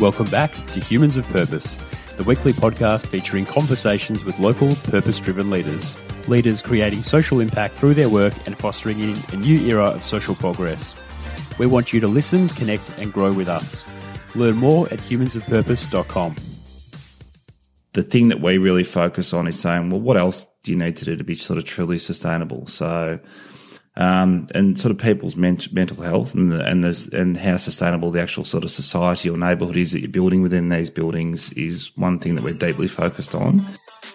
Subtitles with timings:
[0.00, 1.76] Welcome back to Humans of Purpose,
[2.16, 5.94] the weekly podcast featuring conversations with local purpose driven leaders.
[6.26, 10.94] Leaders creating social impact through their work and fostering a new era of social progress.
[11.58, 13.84] We want you to listen, connect, and grow with us.
[14.34, 16.36] Learn more at humansofpurpose.com.
[17.92, 20.96] The thing that we really focus on is saying, well, what else do you need
[20.96, 22.66] to do to be sort of truly sustainable?
[22.68, 23.20] So,
[24.00, 28.10] um, and sort of people's ment- mental health and the, and the, and how sustainable
[28.10, 31.92] the actual sort of society or neighbourhood is that you're building within these buildings is
[31.96, 33.64] one thing that we're deeply focused on.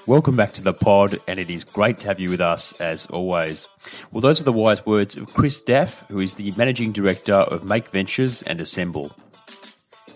[0.07, 3.05] Welcome back to the pod, and it is great to have you with us as
[3.07, 3.67] always.
[4.12, 7.63] Well, those are the wise words of Kris Daff, who is the managing director of
[7.63, 9.15] Make Ventures and Assemble.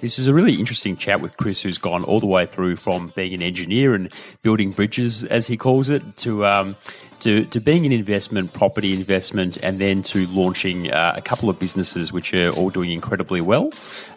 [0.02, 3.14] This is a really interesting chat with Kris, who's gone all the way through from
[3.16, 6.76] being an engineer and building bridges, as he calls it, to um,
[7.22, 11.60] to, to being an investment, property investment, and then to launching uh, a couple of
[11.60, 13.72] businesses which are all doing incredibly well.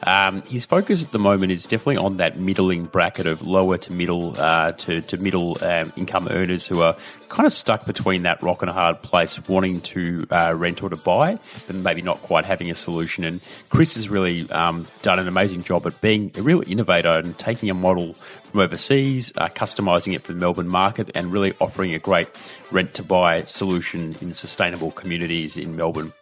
[0.06, 3.93] Um, his focus at the moment is definitely on that middling bracket of lower to
[3.93, 6.96] middle uh, to, to middle um, income earners who are
[7.29, 10.91] kind of stuck between that rock and a hard place, wanting to uh, rent or
[10.91, 13.24] to buy, but maybe not quite having a solution.
[13.24, 17.37] And Kris has really um, done an amazing job at being a real innovator and
[17.38, 18.15] taking a model
[18.52, 22.28] from overseas, uh, customizing it for the Melbourne market, and really offering a great
[22.70, 26.12] rent to buy solution in sustainable communities in Melbourne.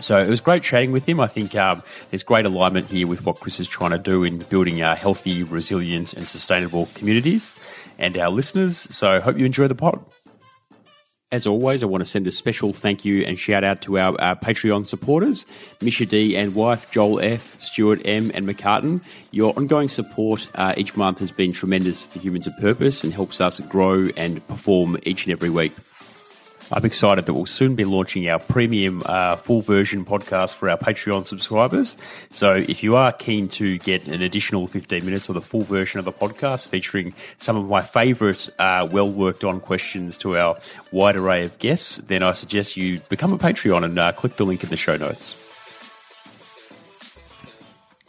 [0.00, 1.18] So it was great chatting with him.
[1.18, 4.38] I think um, there's great alignment here with what Kris is trying to do in
[4.38, 7.56] building uh, healthy, resilient, and sustainable communities
[7.98, 8.76] and our listeners.
[8.76, 10.04] So hope you enjoy the pod.
[11.30, 14.18] As always, I want to send a special thank you and shout out to our,
[14.18, 15.44] our Patreon supporters,
[15.82, 19.02] Misha D and wife, Joel F, Stuart M, and Macartan.
[19.30, 23.42] Your ongoing support uh, each month has been tremendous for Humans of Purpose and helps
[23.42, 25.74] us grow and perform each and every week.
[26.70, 30.76] I'm excited that we'll soon be launching our premium uh, full version podcast for our
[30.76, 31.96] Patreon subscribers.
[32.30, 35.98] So if you are keen to get an additional 15 minutes or the full version
[35.98, 40.58] of the podcast featuring some of my favorite uh, well worked on questions to our
[40.92, 44.44] wide array of guests, then I suggest you become a Patreon and uh, click the
[44.44, 45.42] link in the show notes.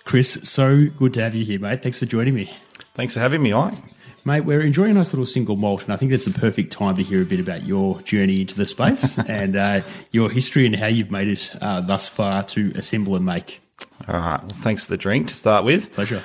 [0.04, 1.82] Kris, so good to have you here, mate.
[1.82, 2.52] Thanks for joining me.
[2.96, 3.78] Thanks for having me on.
[4.26, 6.96] Mate, we're enjoying a nice little single malt, and I think that's the perfect time
[6.98, 9.82] to hear a bit about your journey into the space and uh,
[10.12, 13.62] your history and how you've made it uh, thus far to assemble and make.
[14.08, 14.40] All right.
[14.40, 15.94] Well, thanks for the drink to start with.
[15.94, 16.24] Pleasure.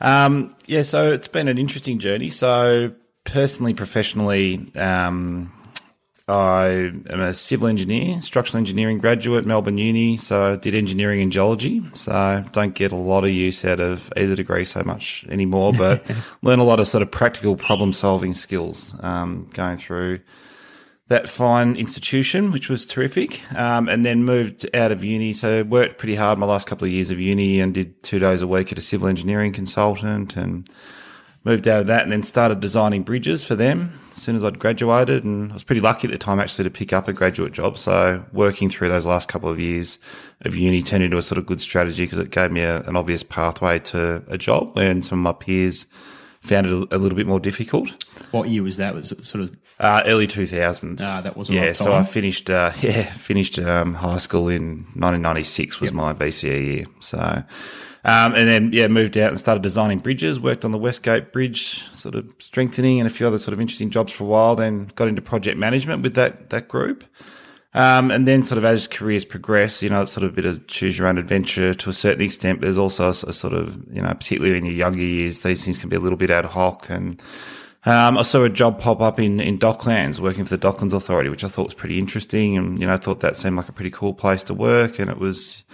[0.00, 2.28] Um, yeah, so it's been an interesting journey.
[2.28, 2.92] So,
[3.24, 5.52] personally, professionally, um,
[6.32, 6.68] I
[7.10, 10.16] am a civil engineer, structural engineering graduate, Melbourne Uni.
[10.16, 11.82] So I did engineering and geology.
[11.92, 15.72] So I don't get a lot of use out of either degree so much anymore,
[15.78, 16.02] but
[16.40, 20.20] learn a lot of sort of practical problem solving skills um, going through
[21.08, 23.42] that fine institution, which was terrific.
[23.54, 25.34] Um, and then moved out of uni.
[25.34, 28.40] So worked pretty hard my last couple of years of uni and did two days
[28.40, 30.66] a week at a civil engineering consultant and
[31.44, 34.60] moved out of that and then started designing bridges for them as soon as I'd
[34.60, 35.24] graduated.
[35.24, 37.76] And I was pretty lucky at the time actually to pick up a graduate job.
[37.76, 39.98] So working through those last couple of years
[40.42, 42.94] of uni turned into a sort of good strategy because it gave me a, an
[42.94, 45.86] obvious pathway to a job when some of my peers
[46.40, 47.88] found it a, a little bit more difficult.
[48.30, 48.94] What year was that?
[48.94, 51.00] Was it sort of uh, early 2000s?
[51.00, 51.72] Ah, that was yeah.
[51.72, 55.94] So I finished, uh, yeah, finished um, high school in 1996 was yep.
[55.94, 56.86] my VCE year.
[57.00, 57.42] So
[58.04, 61.84] um, and then, yeah, moved out and started designing bridges, worked on the Westgate Bridge,
[61.94, 64.90] sort of strengthening and a few other sort of interesting jobs for a while, then
[64.94, 67.04] got into project management with that, that group.
[67.74, 70.44] Um, and then sort of as careers progress, you know, it's sort of a bit
[70.44, 72.60] of choose your own adventure to a certain extent.
[72.60, 75.78] There's also a, a sort of, you know, particularly in your younger years, these things
[75.78, 76.90] can be a little bit ad hoc.
[76.90, 77.18] And
[77.86, 81.30] um, I saw a job pop up in, in Docklands, working for the Docklands Authority,
[81.30, 82.58] which I thought was pretty interesting.
[82.58, 84.98] And, you know, I thought that seemed like a pretty cool place to work.
[84.98, 85.64] And it was,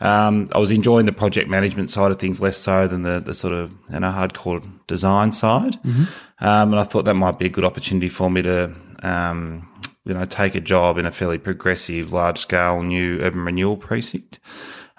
[0.00, 3.34] um, I was enjoying the project management side of things less so than the, the
[3.34, 6.04] sort of you know hardcore design side, mm-hmm.
[6.44, 9.68] um, and I thought that might be a good opportunity for me to um,
[10.04, 14.40] you know take a job in a fairly progressive, large scale new urban renewal precinct.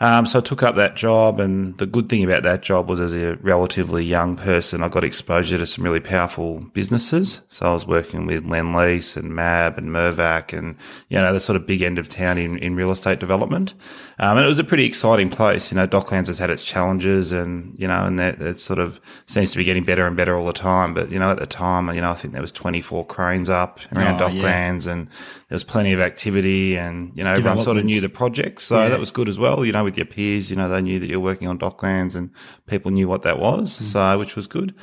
[0.02, 3.00] Um, so I took up that job, and the good thing about that job was,
[3.00, 7.42] as a relatively young person, I got exposure to some really powerful businesses.
[7.50, 10.76] So I was working with Lendlease and MAB and Mirvac, and
[11.10, 13.76] you know the sort of big end of town in, in real estate development.
[14.18, 15.72] Um, and it was a pretty exciting place.
[15.72, 19.00] You know, Docklands has had its challenges, and you know, and that it sort of
[19.28, 20.96] seems to be getting better and better all the time.
[20.96, 23.80] But you know, at the time, you know, I think there was 24 cranes up
[23.96, 24.94] around oh, Docklands, yeah.
[24.94, 25.10] and
[25.52, 28.84] there was plenty of activity, and you know, everyone sort of knew the project, so
[28.84, 28.88] yeah.
[28.88, 29.66] that was good as well.
[29.66, 30.50] You know with your peers.
[30.50, 32.30] You know, they knew that you're working on Docklands and
[32.68, 33.78] people knew what that was.
[33.78, 33.82] Mm.
[33.82, 34.74] So, which was good.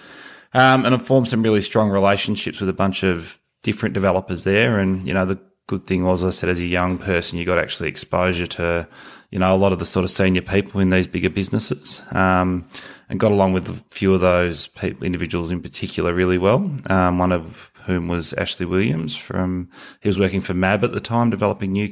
[0.53, 4.79] Um, and I formed some really strong relationships with a bunch of different developers there.
[4.79, 5.39] And, you know, the
[5.69, 8.87] good thing was, I said, as a young person, you got actually exposure to,
[9.31, 12.69] you know, a lot of the sort of senior people in these bigger businesses, um,
[13.09, 16.71] and got along with a few of those people, individuals in particular really well.
[16.91, 19.69] Um, one of whom was Ashley Williams from,
[20.01, 21.89] he was working for MAB at the time, developing New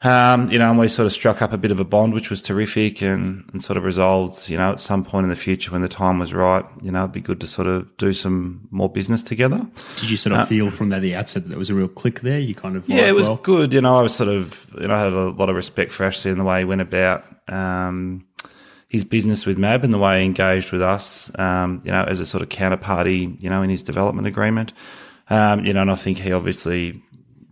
[0.00, 2.30] Um, you know, and we sort of struck up a bit of a bond, which
[2.30, 5.72] was terrific and, and sort of resolved, you know, at some point in the future
[5.72, 8.68] when the time was right, you know, it'd be good to sort of do some
[8.70, 9.66] more business together.
[9.96, 11.88] Did you sort of uh, feel from that, the outset that there was a real
[11.88, 12.38] click there?
[12.38, 13.36] You kind of, yeah, it was well?
[13.42, 13.72] good.
[13.72, 16.04] You know, I was sort of, you know, I had a lot of respect for
[16.04, 18.24] Ashley and the way he went about, um,
[18.88, 22.20] his business with MAB and the way he engaged with us, um, you know, as
[22.20, 24.72] a sort of counterparty, you know, in his development agreement.
[25.28, 27.02] Um, you know, and I think he obviously,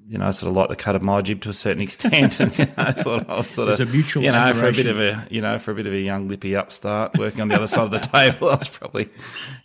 [0.08, 2.40] you know, sort of liked the cut of my jib to a certain extent.
[2.40, 4.84] and, you know, I thought I was sort of, a mutual you know, admiration.
[4.84, 7.18] for a bit of a, you know, for a bit of a young lippy upstart
[7.18, 9.10] working on the other side of the table, I was probably,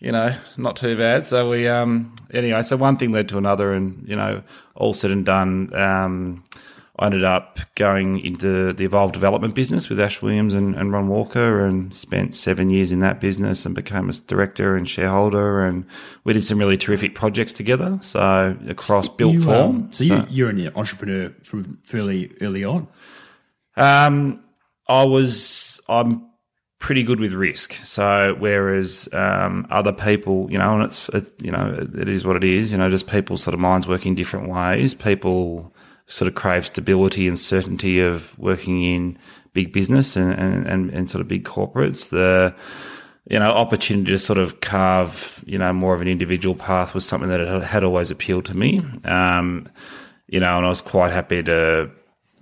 [0.01, 1.25] you know, not too bad.
[1.25, 4.43] So we, um, anyway, so one thing led to another and, you know,
[4.75, 6.43] all said and done, um,
[7.01, 11.07] I ended up going into the Evolve development business with Ash Williams and, and, Ron
[11.07, 15.65] Walker and spent seven years in that business and became a director and shareholder.
[15.65, 15.87] And
[16.25, 17.97] we did some really terrific projects together.
[18.03, 19.57] So across built you, form.
[19.57, 22.87] Um, so, so, you, are an entrepreneur from fairly early on.
[23.75, 24.43] Um,
[24.87, 26.29] I was, I'm
[26.77, 27.73] pretty good with risk.
[27.83, 32.35] So whereas um, other people, you know, and it's, it's, you know, it is what
[32.35, 32.71] it is.
[32.71, 34.93] You know, just people's sort of minds work in different ways.
[34.93, 35.73] People
[36.11, 39.17] sort of crave stability and certainty of working in
[39.53, 42.09] big business and, and, and, and sort of big corporates.
[42.09, 42.53] The,
[43.29, 47.05] you know, opportunity to sort of carve, you know, more of an individual path was
[47.05, 48.83] something that had always appealed to me.
[49.05, 49.69] Um,
[50.27, 51.89] you know, and I was quite happy to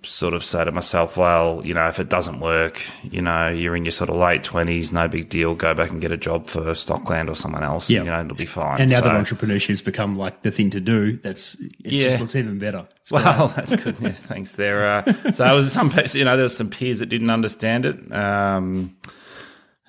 [0.03, 3.75] sort of say to myself, well, you know, if it doesn't work, you know, you're
[3.75, 5.55] in your sort of late twenties, no big deal.
[5.55, 7.89] Go back and get a job for Stockland or someone else.
[7.89, 8.05] Yep.
[8.05, 8.81] You know, it'll be fine.
[8.81, 12.07] And now so, that entrepreneurship's become like the thing to do, that's it yeah.
[12.07, 12.85] just looks even better.
[13.01, 13.55] It's well, great.
[13.67, 13.99] that's good.
[13.99, 14.53] Yeah, thanks.
[14.53, 14.87] There.
[14.87, 18.11] Uh, so I was some, you know, there was some peers that didn't understand it.
[18.13, 18.97] Um,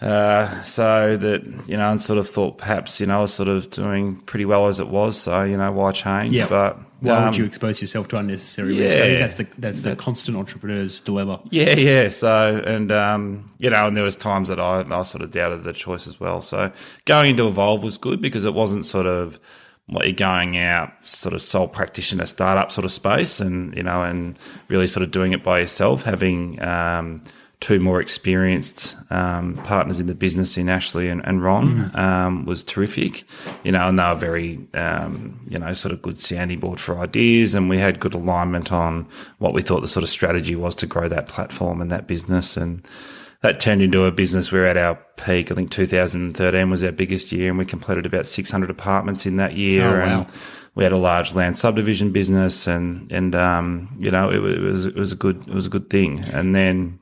[0.00, 3.48] uh, so that you know, and sort of thought perhaps you know I was sort
[3.48, 5.20] of doing pretty well as it was.
[5.20, 6.32] So you know, why change?
[6.32, 6.48] Yeah.
[6.48, 8.96] But why um, would you expose yourself to unnecessary yeah, risk?
[8.96, 11.40] I think that's the that's the constant entrepreneur's dilemma.
[11.50, 12.08] Yeah, yeah.
[12.10, 15.64] So and um, you know, and there was times that I I sort of doubted
[15.64, 16.42] the choice as well.
[16.42, 16.70] So
[17.06, 19.40] going into Evolve was good because it wasn't sort of
[19.86, 24.02] what you're going out sort of sole practitioner startup sort of space and you know
[24.02, 24.38] and
[24.68, 27.20] really sort of doing it by yourself having um,
[27.60, 31.98] two more experienced um, partners in the business in Ashley and, and Ron mm.
[31.98, 33.24] um, was terrific.
[33.62, 36.98] You know, and they were very, um, you know, sort of good sounding board for
[36.98, 37.54] ideas.
[37.54, 39.06] And we had good alignment on
[39.38, 42.56] what we thought the sort of strategy was to grow that platform and that business.
[42.56, 42.86] And
[43.42, 44.50] that turned into a business.
[44.50, 45.52] We are at our peak.
[45.52, 49.54] I think 2013 was our biggest year and we completed about 600 apartments in that
[49.54, 50.02] year.
[50.02, 50.20] Oh, wow.
[50.20, 50.26] And,
[50.76, 54.86] we had a large land subdivision business and and um, you know it, it, was
[54.86, 56.99] it was a good it was a good thing and then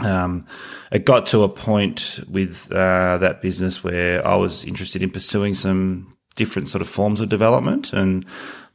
[0.00, 0.46] um,
[0.90, 5.54] it got to a point with uh, that business where I was interested in pursuing
[5.54, 7.92] some different sort of forms of development.
[7.92, 8.24] And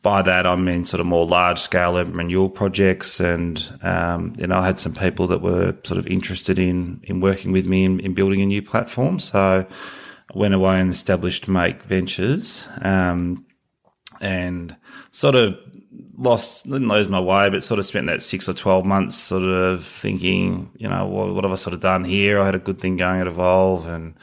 [0.03, 3.19] by that, I mean sort of more large scale renewal projects.
[3.19, 7.19] And, um, you know, I had some people that were sort of interested in, in
[7.19, 9.19] working with me in, in building a new platform.
[9.19, 9.65] So
[10.29, 12.67] I went away and established Make Ventures.
[12.81, 13.43] Um,
[14.19, 14.75] and
[15.11, 15.57] sort of
[16.17, 19.43] lost, didn't lose my way, but sort of spent that six or 12 months sort
[19.43, 22.39] of thinking, you know, what, what have I sort of done here?
[22.39, 24.15] I had a good thing going at Evolve and,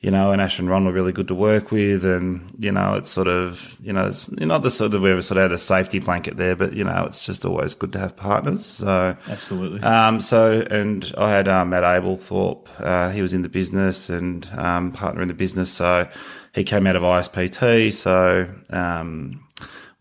[0.00, 2.04] you know, and Ash and Ron were really good to work with.
[2.04, 5.22] And, you know, it's sort of, you know, it's not the sort of, we ever
[5.22, 7.98] sort of had a safety blanket there, but, you know, it's just always good to
[7.98, 8.64] have partners.
[8.66, 9.82] So, absolutely.
[9.82, 14.48] Um, so, and I had, um, Matt Ablethorpe, uh, he was in the business and,
[14.56, 15.70] um, partner in the business.
[15.70, 16.08] So
[16.54, 17.92] he came out of ISPT.
[17.92, 19.43] So, um,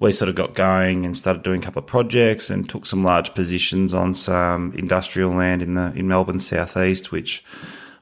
[0.03, 3.05] we sort of got going and started doing a couple of projects and took some
[3.05, 7.43] large positions on some industrial land in the in Melbourne southeast, which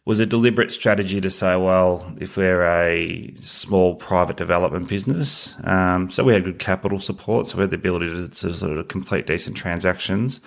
[0.04, 6.10] was a deliberate strategy to say, well, if we're a small private development business, um,
[6.10, 8.88] so we had good capital support, so we had the ability to, to sort of
[8.88, 10.42] complete decent transactions.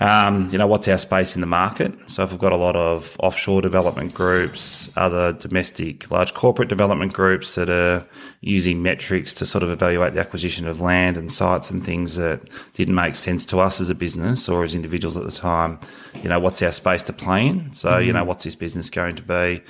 [0.00, 1.94] Um, you know, what's our space in the market?
[2.10, 7.12] So if we've got a lot of offshore development groups, other domestic large corporate development
[7.12, 8.04] groups that are
[8.40, 12.40] using metrics to sort of evaluate the acquisition of land and sites and things that
[12.72, 15.78] didn't make sense to us as a business or as individuals at the time,
[16.24, 17.72] you know, what's our space to play in?
[17.72, 18.06] So, mm-hmm.
[18.06, 19.62] you know, what's this business going to be?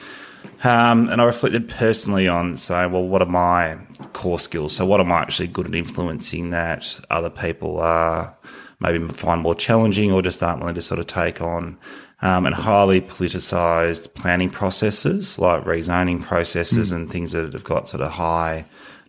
[0.63, 3.77] Um, and I reflected personally on saying, well, what are my
[4.15, 4.75] core skills?
[4.75, 8.37] So what am I actually good at influencing that other people are?
[8.81, 11.79] Maybe find more challenging or just aren't willing to sort of take on.
[12.23, 16.97] Um, and highly politicized planning processes like rezoning processes mm.
[16.97, 18.65] and things that have got sort of high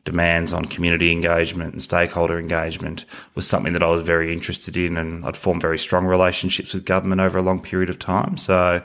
[0.06, 4.98] demands on community engagement and stakeholder engagement was something that I was very interested in,
[4.98, 8.38] and I'd formed very strong relationships with government over a long period of time.
[8.38, 8.84] So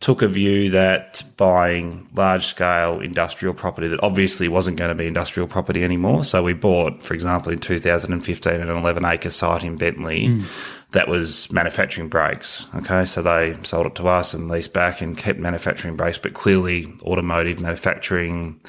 [0.00, 5.06] took a view that buying large scale industrial property that obviously wasn't going to be
[5.06, 6.22] industrial property anymore.
[6.22, 10.44] So we bought, for example, in 2015, an 11 acre site in Bentleigh mm.
[10.90, 12.66] that was manufacturing brakes.
[12.74, 13.06] Okay.
[13.06, 16.92] So they sold it to us and leased back and kept manufacturing brakes, but clearly
[17.02, 18.60] automotive manufacturing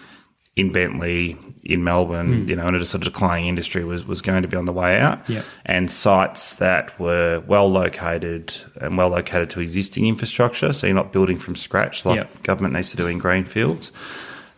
[0.56, 1.36] in Bentleigh,
[1.68, 2.48] in Melbourne, mm.
[2.48, 4.72] you know, in a sort of declining industry was, was going to be on the
[4.72, 5.30] way out.
[5.30, 5.46] Yep.
[5.66, 11.12] And sites that were well located and well located to existing infrastructure, so you're not
[11.12, 12.44] building from scratch like yep.
[12.44, 13.92] government needs to do in greenfields,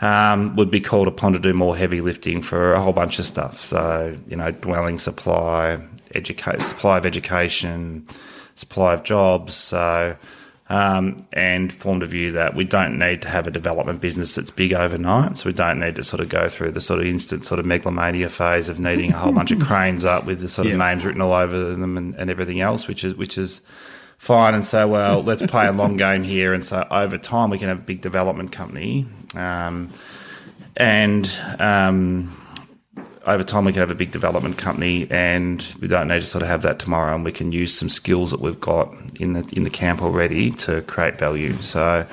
[0.01, 3.25] um, would be called upon to do more heavy lifting for a whole bunch of
[3.25, 3.63] stuff.
[3.63, 5.79] So, you know, dwelling supply,
[6.13, 8.05] educate, supply of education,
[8.53, 9.55] supply of jobs.
[9.55, 10.15] So,
[10.69, 14.51] um, and formed a view that we don't need to have a development business that's
[14.51, 15.37] big overnight.
[15.37, 17.65] So we don't need to sort of go through the sort of instant sort of
[17.65, 21.03] megalomania phase of needing a whole bunch of cranes up with the sort of names
[21.03, 23.61] written all over them and, and everything else, which is which is
[24.19, 24.53] fine.
[24.53, 26.53] And so, well, let's play a long game here.
[26.53, 29.07] And so over time, we can have a big development company.
[29.33, 29.91] Um,
[30.77, 32.38] and um,
[33.25, 36.41] over time we can have a big development company and we don't need to sort
[36.41, 39.47] of have that tomorrow and we can use some skills that we've got in the
[39.55, 41.53] in the camp already to create value.
[41.61, 42.05] So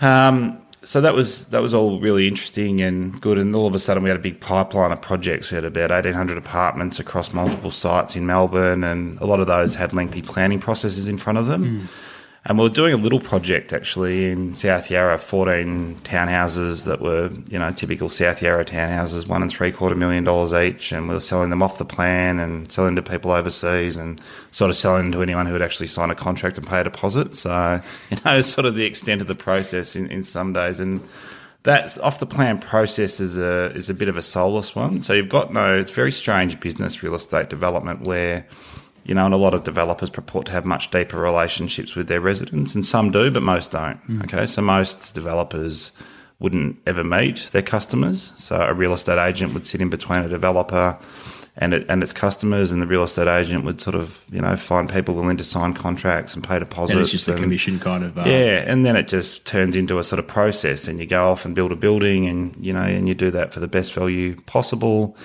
[0.00, 3.78] um, so that was that was all really interesting and good and all of a
[3.78, 5.50] sudden we had a big pipeline of projects.
[5.50, 9.74] We had about 1800 apartments across multiple sites in Melbourne and a lot of those
[9.74, 11.80] had lengthy planning processes in front of them.
[11.80, 11.86] Mm.
[12.46, 17.30] And we were doing a little project actually in South Yarra, 14 townhouses that were,
[17.48, 20.92] you know, typical South Yarra townhouses, one and three quarter million dollars each.
[20.92, 24.20] And we were selling them off the plan and selling to people overseas and
[24.50, 27.34] sort of selling to anyone who would actually sign a contract and pay a deposit.
[27.34, 30.80] So, you know, sort of the extent of the process in, in some days.
[30.80, 31.00] And
[31.62, 35.00] that's off the plan process is a, is a bit of a soulless one.
[35.00, 38.46] So you've got no, it's very strange business real estate development where,
[39.04, 42.20] you know, and a lot of developers purport to have much deeper relationships with their
[42.20, 44.00] residents, and some do, but most don't.
[44.08, 44.24] Mm.
[44.24, 45.92] Okay, so most developers
[46.38, 48.32] wouldn't ever meet their customers.
[48.36, 50.98] So a real estate agent would sit in between a developer
[51.56, 54.56] and it, and its customers, and the real estate agent would sort of you know
[54.56, 56.92] find people willing to sign contracts and pay deposits.
[56.92, 59.76] And it's just and, a commission kind of uh, yeah, and then it just turns
[59.76, 62.72] into a sort of process, and you go off and build a building, and you
[62.72, 65.16] know, and you do that for the best value possible.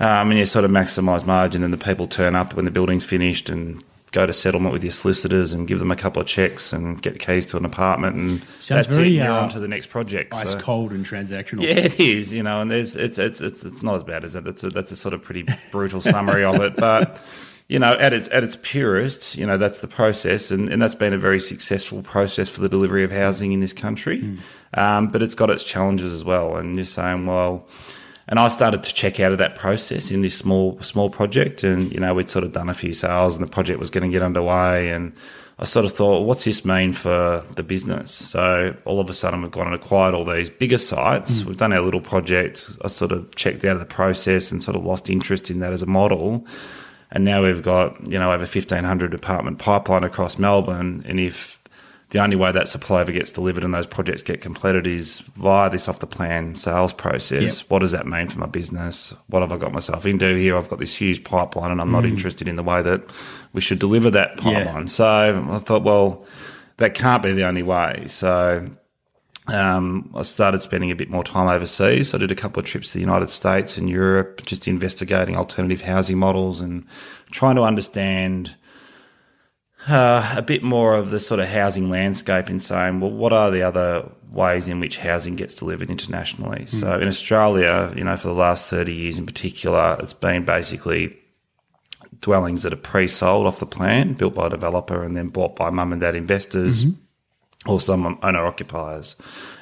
[0.00, 3.04] Um, and you sort of maximise margin, and the people turn up when the building's
[3.04, 6.72] finished and go to settlement with your solicitors and give them a couple of checks
[6.72, 9.22] and get keys to an apartment and Sounds that's very, it.
[9.22, 10.34] You're uh, on to the next project.
[10.34, 10.58] Ice so.
[10.58, 11.62] cold and transactional.
[11.62, 12.32] Yeah, it is.
[12.32, 14.42] You know, and there's it's it's it's it's not as bad as it.
[14.42, 17.20] That's a, that's a sort of pretty brutal summary of it, but.
[17.68, 20.96] You know, at its at its purest, you know that's the process, and, and that's
[20.96, 24.22] been a very successful process for the delivery of housing in this country.
[24.22, 24.38] Mm.
[24.74, 26.56] Um, but it's got its challenges as well.
[26.56, 27.68] And you're saying, well,
[28.28, 31.92] and I started to check out of that process in this small small project, and
[31.92, 34.12] you know we'd sort of done a few sales, and the project was going to
[34.12, 35.12] get underway, and
[35.60, 38.12] I sort of thought, well, what's this mean for the business?
[38.12, 41.42] So all of a sudden, we've gone and acquired all these bigger sites.
[41.42, 41.44] Mm.
[41.44, 42.70] We've done our little project.
[42.82, 45.74] I sort of checked out of the process and sort of lost interest in that
[45.74, 46.46] as a model.
[47.10, 51.04] And now we've got, you know, over 1,500 apartment pipeline across Melbourne.
[51.06, 51.59] And if
[52.10, 55.70] the only way that supply ever gets delivered and those projects get completed is via
[55.70, 57.60] this off the plan sales process.
[57.60, 57.70] Yep.
[57.70, 59.14] What does that mean for my business?
[59.28, 60.56] What have I got myself into here?
[60.56, 61.92] I've got this huge pipeline and I'm mm.
[61.92, 63.02] not interested in the way that
[63.52, 64.82] we should deliver that pipeline.
[64.82, 64.84] Yeah.
[64.86, 66.26] So I thought, well,
[66.78, 68.06] that can't be the only way.
[68.08, 68.68] So
[69.46, 72.10] um, I started spending a bit more time overseas.
[72.10, 75.36] So I did a couple of trips to the United States and Europe, just investigating
[75.36, 76.84] alternative housing models and
[77.30, 78.56] trying to understand
[79.88, 83.50] uh, a bit more of the sort of housing landscape in saying, well, what are
[83.50, 86.64] the other ways in which housing gets delivered internationally?
[86.64, 86.68] Mm.
[86.68, 91.16] So in Australia, you know, for the last 30 years in particular, it's been basically
[92.20, 95.70] dwellings that are pre-sold off the plan, built by a developer and then bought by
[95.70, 96.84] mum and dad investors.
[96.84, 97.00] Mm-hmm.
[97.66, 99.16] Or some owner occupiers,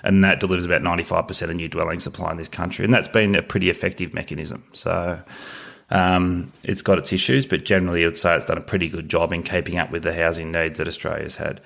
[0.04, 2.94] and that delivers about ninety five percent of new dwelling supply in this country, and
[2.94, 4.62] that's been a pretty effective mechanism.
[4.72, 5.20] So,
[5.90, 9.08] um, it's got its issues, but generally, I would say it's done a pretty good
[9.08, 11.60] job in keeping up with the housing needs that Australia's had.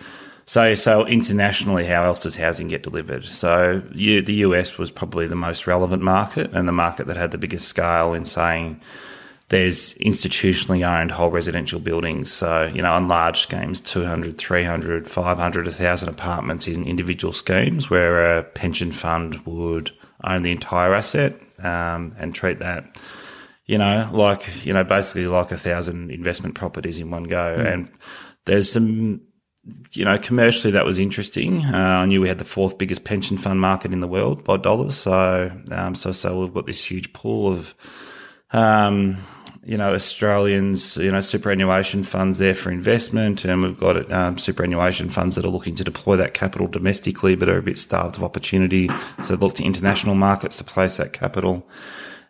[0.46, 3.24] So, so internationally, how else does housing get delivered?
[3.24, 7.30] So, you, the US was probably the most relevant market and the market that had
[7.30, 8.80] the biggest scale in saying
[9.48, 12.32] there's institutionally owned whole residential buildings.
[12.32, 18.38] So, you know, on large schemes, 200, 300, 500, 1,000 apartments in individual schemes where
[18.38, 19.90] a pension fund would
[20.24, 22.96] own the entire asset um, and treat that
[23.66, 27.56] you know, like, you know, basically like a thousand investment properties in one go.
[27.58, 27.72] Mm.
[27.72, 27.90] And
[28.44, 29.20] there's some
[29.92, 31.64] you know, commercially that was interesting.
[31.64, 34.56] Uh, I knew we had the fourth biggest pension fund market in the world by
[34.56, 34.96] dollars.
[34.96, 37.74] So, um, so, so we've got this huge pool of,
[38.52, 39.18] um,
[39.64, 45.08] you know, Australians, you know, superannuation funds there for investment, and we've got um, superannuation
[45.08, 48.24] funds that are looking to deploy that capital domestically, but are a bit starved of
[48.24, 48.88] opportunity.
[49.22, 51.64] So they look to international markets to place that capital.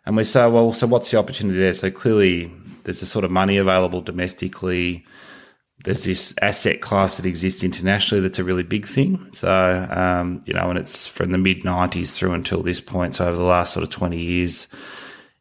[0.05, 1.73] And we say, well, so what's the opportunity there?
[1.73, 2.51] So clearly,
[2.83, 5.05] there's a sort of money available domestically.
[5.85, 9.27] There's this asset class that exists internationally that's a really big thing.
[9.33, 13.15] So, um, you know, and it's from the mid 90s through until this point.
[13.15, 14.67] So, over the last sort of 20 years,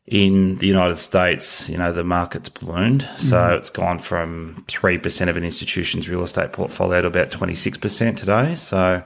[0.07, 3.09] in the United States, you know, the market's ballooned.
[3.17, 3.57] So mm.
[3.57, 8.55] it's gone from 3% of an institution's real estate portfolio to about 26% today.
[8.57, 9.03] So,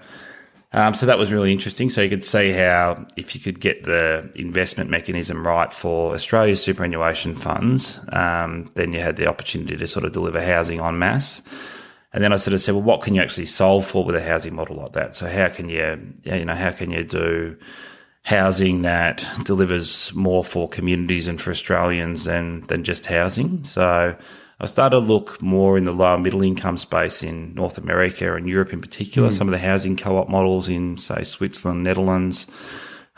[0.76, 1.90] um, so that was really interesting.
[1.90, 6.62] So you could see how if you could get the investment mechanism right for Australia's
[6.62, 11.42] superannuation funds, um, then you had the opportunity to sort of deliver housing en masse.
[12.12, 14.22] And then I sort of said, well, what can you actually solve for with a
[14.22, 15.14] housing model like that?
[15.14, 17.56] So how can you, you know, how can you do
[18.26, 23.62] housing that delivers more for communities and for Australians than than just housing.
[23.62, 24.16] So
[24.58, 28.48] I started to look more in the lower middle income space in North America and
[28.48, 29.32] Europe in particular, mm.
[29.32, 32.46] some of the housing co-op models in say Switzerland, Netherlands,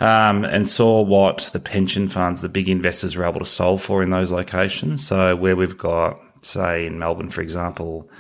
[0.01, 4.03] um, and saw what the pension funds, the big investors were able to solve for
[4.03, 5.07] in those locations.
[5.07, 8.11] So where we've got, say in Melbourne, for example,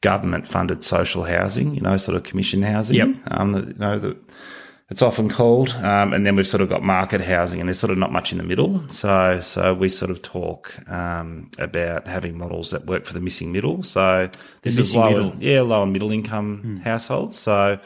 [0.00, 2.96] government funded social housing, you know, sort of commission housing.
[2.96, 3.08] Yep.
[3.30, 4.16] Um, you know, the,
[4.90, 5.74] it's often called.
[5.74, 8.32] Um, and then we've sort of got market housing, and there's sort of not much
[8.32, 8.88] in the middle.
[8.88, 13.52] So, so we sort of talk um, about having models that work for the missing
[13.52, 13.82] middle.
[13.82, 14.30] So
[14.62, 15.34] this is lower, middle.
[15.38, 16.76] yeah, low and middle income hmm.
[16.76, 17.38] households.
[17.38, 17.78] So.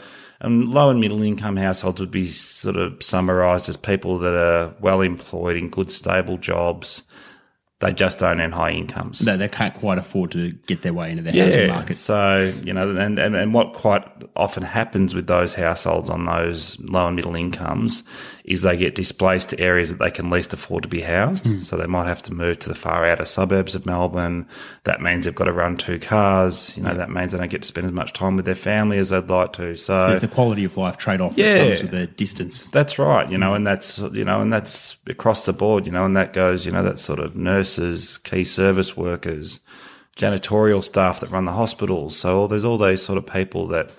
[0.44, 4.74] And low and middle income households would be sort of summarised as people that are
[4.80, 7.04] well employed in good, stable jobs,
[7.82, 9.18] they just don't earn high incomes.
[9.18, 11.94] They, they can't quite afford to get their way into the yeah, housing market.
[11.94, 16.78] So, you know, and, and, and what quite often happens with those households on those
[16.78, 18.04] low and middle incomes
[18.44, 21.44] is they get displaced to areas that they can least afford to be housed.
[21.44, 21.64] Mm.
[21.64, 24.48] So they might have to move to the far outer suburbs of Melbourne.
[24.84, 26.76] That means they've got to run two cars.
[26.76, 26.98] You know, yeah.
[26.98, 29.28] that means they don't get to spend as much time with their family as they'd
[29.28, 29.76] like to.
[29.76, 32.68] So, so there's the quality of life trade off yeah, that comes with the distance.
[32.68, 33.28] That's right.
[33.30, 36.32] You know, and that's, you know, and that's across the board, you know, and that
[36.32, 37.36] goes, you know, that sort of
[37.78, 39.60] nurses, key service workers,
[40.16, 42.16] janitorial staff that run the hospitals.
[42.16, 43.90] So there's all those sort of people that,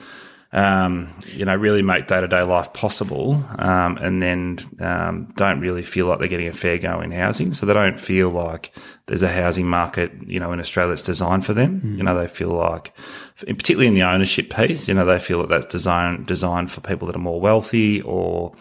[0.52, 5.60] um, you know, really make day to day life possible, um, and then um, don't
[5.60, 7.54] really feel like they're getting a fair go in housing.
[7.54, 8.72] So they don't feel like
[9.08, 11.82] there's a housing market, you know, in Australia that's designed for them.
[11.82, 11.98] Mm.
[11.98, 12.94] You know, they feel like,
[13.40, 17.08] particularly in the ownership piece, you know, they feel that that's designed designed for people
[17.08, 18.54] that are more wealthy or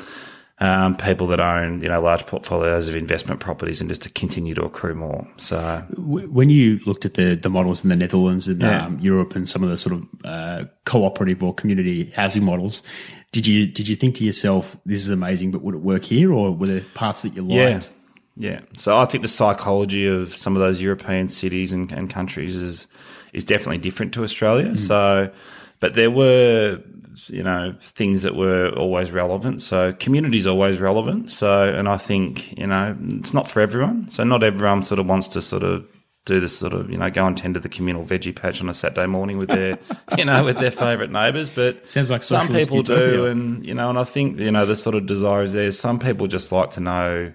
[0.63, 4.55] um, people that own you know large portfolios of investment properties and just to continue
[4.55, 5.27] to accrue more.
[5.37, 8.87] So when you looked at the the models in the Netherlands and yeah.
[8.87, 12.85] um, Europe and some of the sort of uh, cooperative or community housing models,
[13.33, 16.33] did you did you think to yourself this is amazing, but would it work here,
[16.33, 17.93] or were there parts that you liked?
[18.37, 18.51] Yeah.
[18.51, 18.61] yeah.
[18.77, 22.87] So I think the psychology of some of those European cities and, and countries is
[23.33, 24.69] is definitely different to Australia.
[24.69, 24.79] Mm.
[24.79, 25.33] So,
[25.81, 26.81] but there were
[27.29, 29.63] you know things that were always relevant.
[29.63, 31.33] So community is always relevant.
[31.33, 34.09] So and I think you know it's not for everyone.
[34.09, 35.87] So not everyone sort of wants to sort of
[36.25, 38.69] do this sort of you know go and tend to the communal veggie patch on
[38.69, 39.79] a Saturday morning with their
[40.19, 41.51] you know with their favourite neighbours.
[41.51, 44.77] But sounds like some people do, and you know, and I think you know the
[44.77, 45.71] sort of desire is there.
[45.73, 47.33] Some people just like to know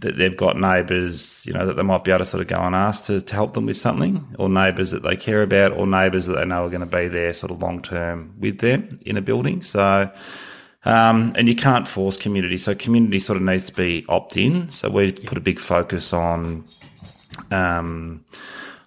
[0.00, 2.60] that they've got neighbours, you know, that they might be able to sort of go
[2.60, 5.86] and ask to, to help them with something, or neighbours that they care about, or
[5.86, 8.98] neighbours that they know are going to be there sort of long term with them
[9.06, 9.62] in a building.
[9.62, 10.10] So,
[10.84, 12.56] um, and you can't force community.
[12.58, 14.68] So community sort of needs to be opt in.
[14.68, 16.64] So we put a big focus on,
[17.50, 18.24] um,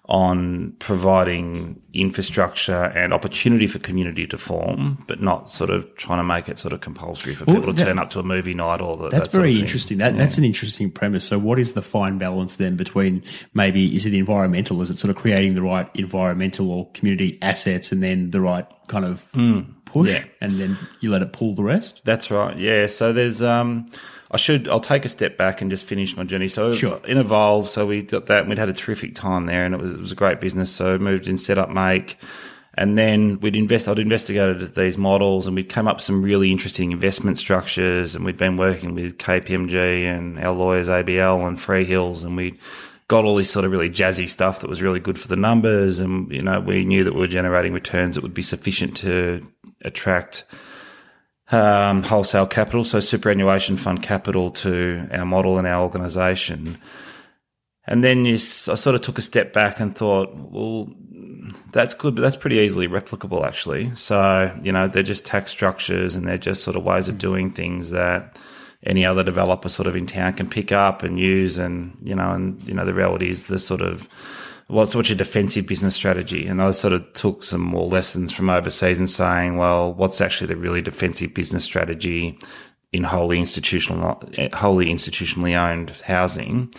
[0.08, 6.24] on providing infrastructure and opportunity for community to form, but not sort of trying to
[6.24, 8.80] make it sort of compulsory for people well, to turn up to a movie night
[8.80, 9.98] or the, that's that very interesting.
[9.98, 10.18] That, yeah.
[10.18, 11.26] That's an interesting premise.
[11.26, 14.80] So, what is the fine balance then between maybe is it environmental?
[14.80, 18.66] Is it sort of creating the right environmental or community assets and then the right
[18.86, 20.24] kind of mm, push, yeah.
[20.40, 22.00] and then you let it pull the rest?
[22.04, 22.56] That's right.
[22.56, 22.86] Yeah.
[22.86, 23.84] So there's um
[24.30, 24.68] I should.
[24.68, 26.48] I'll take a step back and just finish my journey.
[26.48, 27.00] So sure.
[27.04, 28.46] in Evolve, so we got that.
[28.46, 30.70] We'd had a terrific time there, and it was, it was a great business.
[30.70, 32.18] So moved in, set up, make,
[32.74, 33.88] and then we'd invest.
[33.88, 38.14] I'd investigated these models, and we'd come up with some really interesting investment structures.
[38.14, 42.58] And we'd been working with KPMG and our lawyers ABL and Freehills, and we
[43.08, 46.00] got all this sort of really jazzy stuff that was really good for the numbers.
[46.00, 49.40] And you know, we knew that we were generating returns that would be sufficient to
[49.80, 50.44] attract
[51.50, 56.78] um, wholesale capital, so superannuation fund capital to our model and our organisation.
[57.86, 60.92] And then you, I sort of took a step back and thought, well,
[61.72, 63.94] that's good, but that's pretty easily replicable, actually.
[63.94, 67.50] So, you know, they're just tax structures and they're just sort of ways of doing
[67.50, 68.36] things that
[68.82, 71.56] any other developer sort of in town can pick up and use.
[71.56, 74.06] And, you know, and, you know, the reality is the sort of,
[74.68, 76.46] what's what's your defensive business strategy?
[76.46, 80.48] And I sort of took some more lessons from overseas and saying, well, what's actually
[80.48, 82.38] the really defensive business strategy
[82.92, 84.22] in wholly institutional,
[84.54, 86.72] wholly institutionally owned housing?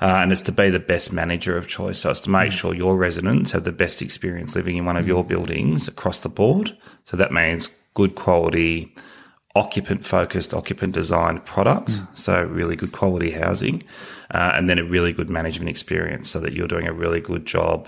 [0.00, 2.00] Uh, and it's to be the best manager of choice.
[2.00, 2.52] So it's to make mm.
[2.52, 5.08] sure your residents have the best experience living in one of mm.
[5.08, 6.76] your buildings across the board.
[7.04, 8.94] So that means good quality,
[9.54, 11.90] occupant focused, occupant designed product.
[11.90, 12.16] Mm.
[12.16, 13.82] So really good quality housing.
[14.34, 17.46] Uh, and then a really good management experience so that you're doing a really good
[17.46, 17.86] job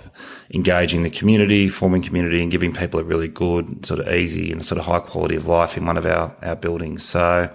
[0.54, 4.64] engaging the community, forming community and giving people a really good sort of easy and
[4.64, 7.02] sort of high quality of life in one of our, our buildings.
[7.02, 7.52] So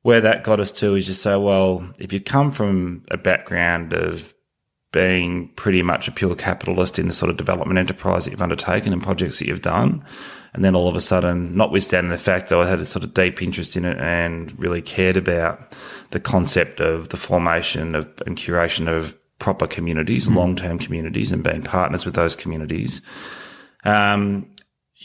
[0.00, 3.92] where that got us to is just say, well, if you come from a background
[3.92, 4.32] of
[4.92, 8.94] being pretty much a pure capitalist in the sort of development enterprise that you've undertaken
[8.94, 10.02] and projects that you've done,
[10.56, 13.12] and then all of a sudden, notwithstanding the fact that I had a sort of
[13.12, 15.72] deep interest in it and really cared about
[16.10, 20.34] the concept of the formation of and curation of proper communities, mm.
[20.34, 23.02] long term communities, and being partners with those communities.
[23.84, 24.48] Um,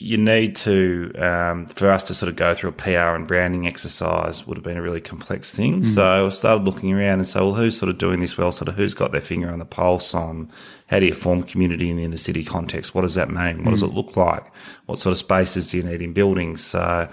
[0.02, 3.68] you need to um, for us to sort of go through a PR and branding
[3.68, 5.82] exercise would have been a really complex thing.
[5.82, 5.86] Mm.
[5.86, 8.52] So I started looking around and say, well, who's sort of doing this well?
[8.52, 10.52] Sort of who's got their finger on the pulse on
[10.88, 12.96] how do you form community in the inner city context?
[12.96, 13.58] What does that mean?
[13.58, 13.72] What mm.
[13.72, 14.44] does it look like?
[14.88, 16.64] What sort of spaces do you need in buildings?
[16.64, 17.08] So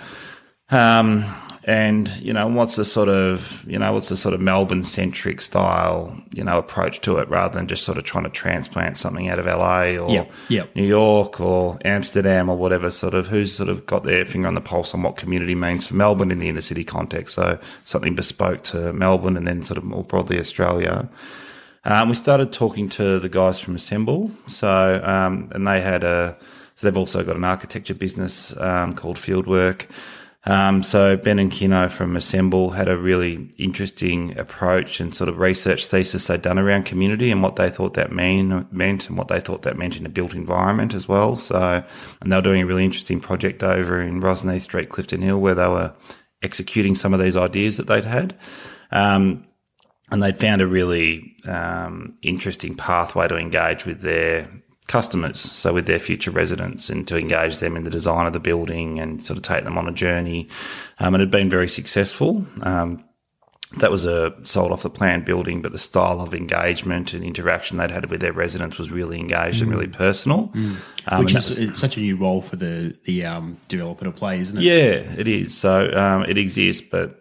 [0.70, 1.24] um,
[1.68, 5.42] and you know what's the sort of you know what's the sort of Melbourne centric
[5.42, 9.28] style you know approach to it rather than just sort of trying to transplant something
[9.28, 10.74] out of LA or yep, yep.
[10.74, 14.54] New York or Amsterdam or whatever sort of who's sort of got their finger on
[14.54, 17.35] the pulse on what community means for Melbourne in the inner city context?
[17.35, 21.07] So something bespoke to Melbourne and then sort of more broadly Australia.
[21.85, 24.31] Um, we started talking to the guys from Assemble.
[24.46, 26.35] So um, and they had a
[26.76, 29.87] so they've also got an architecture business um, called Fieldwork
[30.44, 35.38] um, so Ben and Quino from Assemble had a really interesting approach and sort of
[35.38, 39.29] research thesis they'd done around community and what they thought that mean, meant and what
[39.29, 41.37] they thought that meant in a built environment as well.
[41.37, 41.83] So,
[42.20, 45.57] and they were doing a really interesting project over in Rosny Street, Clifton Hill, where
[45.57, 45.92] they were
[46.42, 48.37] executing some of these ideas that they'd had.
[48.92, 49.44] Um,
[50.11, 54.48] and they'd found a really um, interesting pathway to engage with their
[54.88, 58.40] customers, so with their future residents, and to engage them in the design of the
[58.40, 60.48] building and sort of take them on a journey.
[60.98, 62.44] Um, and it had been very successful.
[62.62, 63.05] Um,
[63.77, 67.77] that was a sold off the planned building, but the style of engagement and interaction
[67.77, 69.62] they'd had with their residents was really engaged mm.
[69.62, 70.48] and really personal.
[70.48, 70.77] Mm.
[71.07, 74.40] Um, Which is was, such a new role for the the um, developer to play,
[74.40, 74.62] isn't it?
[74.62, 75.55] Yeah, it is.
[75.55, 77.20] So um, it exists, but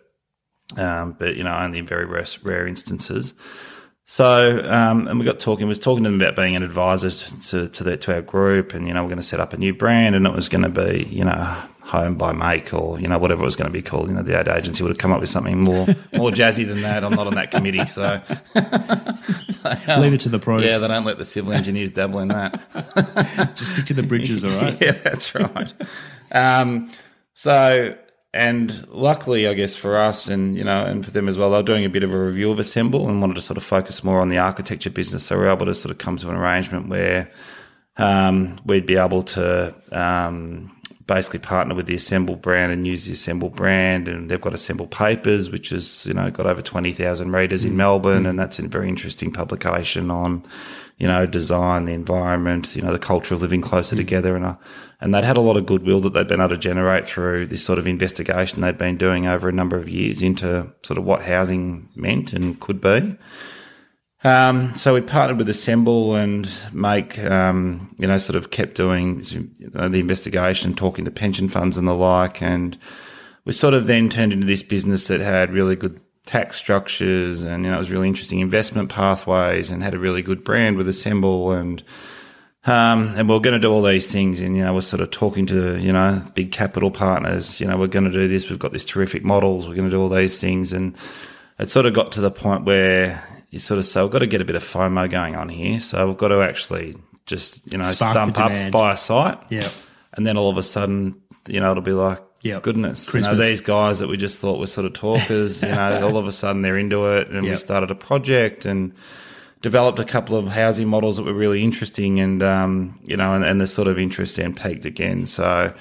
[0.77, 3.33] um, but you know only in very rare, rare instances.
[4.09, 7.67] So, um, and we got talking, was talking to them about being an advisor to,
[7.67, 9.73] to, the, to our group and, you know, we're going to set up a new
[9.73, 13.17] brand and it was going to be, you know, home by make or, you know,
[13.17, 14.07] whatever it was going to be called.
[14.07, 16.83] You know, the ad agency would have come up with something more, more jazzy than
[16.83, 17.03] that.
[17.03, 17.85] I'm not on that committee.
[17.85, 18.21] So
[19.99, 20.63] leave it to the pros.
[20.63, 20.77] Yeah.
[20.77, 23.53] They don't let the civil engineers dabble in that.
[23.57, 24.45] Just stick to the bridges.
[24.45, 24.77] All right.
[24.81, 25.73] yeah, that's right.
[26.31, 26.91] Um,
[27.33, 27.93] so,
[28.33, 31.63] and luckily, I guess for us and you know, and for them as well, they're
[31.63, 34.19] doing a bit of a review of Assemble and wanted to sort of focus more
[34.19, 35.25] on the architecture business.
[35.25, 37.31] So we are able to sort of come to an arrangement where
[37.97, 40.69] um, we'd be able to um,
[41.07, 44.07] basically partner with the Assemble brand and use the Assemble brand.
[44.07, 47.77] And they've got Assemble Papers, which is you know got over twenty thousand readers in
[47.77, 48.29] Melbourne, mm.
[48.29, 50.43] and that's a very interesting publication on
[50.97, 53.99] you know, design, the environment, you know, the culture of living closer mm.
[53.99, 54.35] together.
[54.35, 54.55] And, uh,
[54.99, 57.63] and they'd had a lot of goodwill that they'd been able to generate through this
[57.63, 61.23] sort of investigation they'd been doing over a number of years into sort of what
[61.23, 63.15] housing meant and could be.
[64.23, 69.21] Um, so we partnered with Assemble and make, um, you know, sort of kept doing
[69.29, 72.41] you know, the investigation, talking to pension funds and the like.
[72.41, 72.77] And
[73.45, 77.63] we sort of then turned into this business that had really good tax structures and
[77.63, 80.85] you know it was really interesting investment pathways and had a really good brand with
[80.85, 81.81] Assemble and
[82.67, 85.01] um, and we are going to do all these things and you know we're sort
[85.01, 88.49] of talking to you know big capital partners you know we're going to do this
[88.49, 90.95] we've got these terrific models we're going to do all these things and
[91.59, 94.27] it sort of got to the point where you sort of say we've got to
[94.27, 97.77] get a bit of FOMO going on here so we've got to actually just you
[97.77, 99.69] know Spark stump up buy a site yeah
[100.13, 103.11] and then all of a sudden you know it'll be like yeah, goodness.
[103.13, 106.17] You know, these guys that we just thought were sort of talkers, you know, all
[106.17, 107.51] of a sudden they're into it, and yep.
[107.51, 108.93] we started a project and
[109.61, 113.43] developed a couple of housing models that were really interesting, and um, you know, and,
[113.43, 115.25] and, the sort of interest then peaked again.
[115.25, 115.73] So,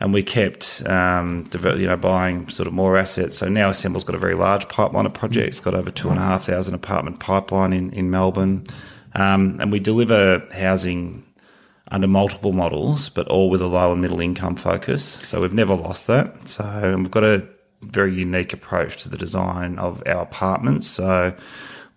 [0.00, 3.36] and we kept, um, you know, buying sort of more assets.
[3.36, 6.22] So now Assemble's got a very large pipeline of projects, got over two and a
[6.22, 8.66] half thousand apartment pipeline in in Melbourne,
[9.14, 11.24] um, and we deliver housing
[11.90, 15.04] under multiple models, but all with a lower middle income focus.
[15.04, 16.48] So we've never lost that.
[16.48, 17.48] So we've got a
[17.82, 20.86] very unique approach to the design of our apartments.
[20.86, 21.34] So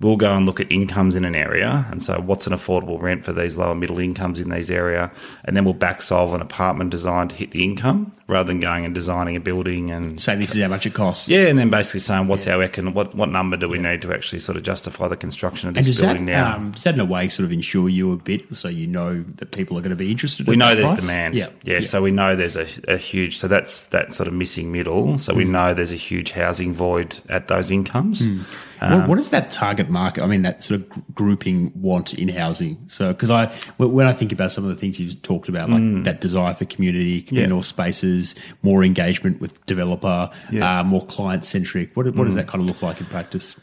[0.01, 3.23] we'll go and look at incomes in an area and so what's an affordable rent
[3.23, 5.11] for these lower middle incomes in these area
[5.45, 8.85] and then we'll back solve an apartment design to hit the income rather than going
[8.85, 11.69] and designing a building and say this is how much it costs yeah and then
[11.69, 12.55] basically saying what's yeah.
[12.55, 13.91] our econ what what number do we yeah.
[13.91, 16.71] need to actually sort of justify the construction of this does building that, now um,
[16.71, 19.51] does that in a way sort of ensure you a bit so you know that
[19.51, 21.01] people are going to be interested we know there's price?
[21.01, 21.49] demand yeah.
[21.63, 21.75] yeah.
[21.75, 25.17] yeah so we know there's a, a, huge so that's that sort of missing middle
[25.17, 25.37] so mm.
[25.37, 28.43] we know there's a huge housing void at those incomes mm.
[28.81, 30.23] Um, what, what does that target market?
[30.23, 32.77] I mean, that sort of grouping want in housing.
[32.87, 33.45] So, because I,
[33.77, 36.03] when I think about some of the things you've talked about, like mm.
[36.03, 37.63] that desire for community, communal yeah.
[37.63, 40.79] spaces, more engagement with developer, yeah.
[40.79, 41.95] uh, more client centric.
[41.95, 42.25] What, what mm.
[42.25, 43.55] does that kind of look like in practice?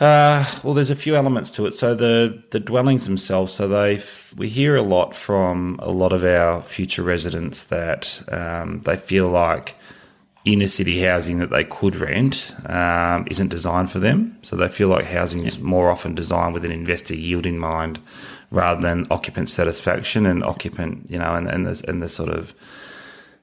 [0.00, 1.72] Uh, well, there's a few elements to it.
[1.72, 3.52] So the the dwellings themselves.
[3.52, 4.02] So they
[4.36, 9.28] we hear a lot from a lot of our future residents that um, they feel
[9.28, 9.76] like
[10.44, 14.38] inner city housing that they could rent um, isn't designed for them.
[14.42, 17.98] So they feel like housing is more often designed with an investor yield in mind
[18.50, 22.54] rather than occupant satisfaction and occupant, you know, and, and, the, and the sort of,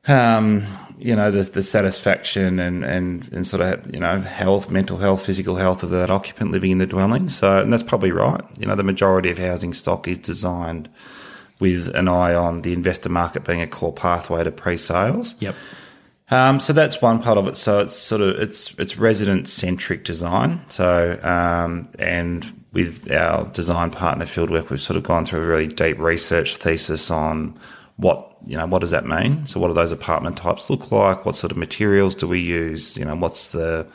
[0.08, 0.66] um,
[1.00, 5.26] you know, the, the satisfaction and, and, and sort of, you know, health, mental health,
[5.26, 7.30] physical health of that occupant living in the dwelling.
[7.30, 8.42] So, and that's probably right.
[8.60, 10.88] You know, the majority of housing stock is designed
[11.60, 15.36] with an eye on the investor market being a core pathway to pre-sales.
[15.40, 15.56] Yep.
[16.32, 17.58] Um, so that's one part of it.
[17.58, 20.62] So it's sort of it's it's resident centric design.
[20.70, 25.68] So um, and with our design partner Fieldwork, we've sort of gone through a really
[25.68, 27.60] deep research thesis on
[27.98, 29.46] what you know what does that mean.
[29.46, 31.26] So what do those apartment types look like?
[31.26, 32.98] What sort of materials do we use?
[32.98, 33.86] You know what's the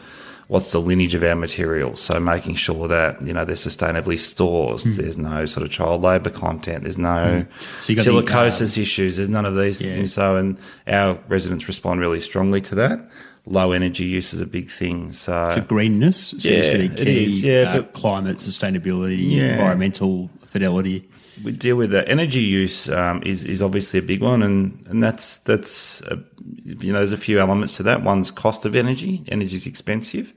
[0.49, 2.01] what's the lineage of our materials.
[2.01, 4.87] So making sure that you know they're sustainably sourced.
[4.87, 4.97] Mm.
[4.97, 6.85] There's no sort of child labour content.
[6.85, 7.83] There's no mm.
[7.83, 9.17] so silicosis the, uh, issues.
[9.17, 9.93] There's none of these yeah.
[9.93, 10.13] things.
[10.13, 13.09] So and our residents respond really strongly to that.
[13.49, 15.13] Low energy use is a big thing.
[15.13, 17.03] So, so greenness seems yeah, to be key.
[17.03, 19.53] It is, yeah, uh, climate sustainability, yeah.
[19.53, 21.09] environmental fidelity
[21.45, 22.09] we deal with that.
[22.09, 26.19] Energy use um, is is obviously a big one, and and that's that's a,
[26.65, 28.03] you know there's a few elements to that.
[28.03, 29.25] One's cost of energy.
[29.29, 30.33] Energy is expensive.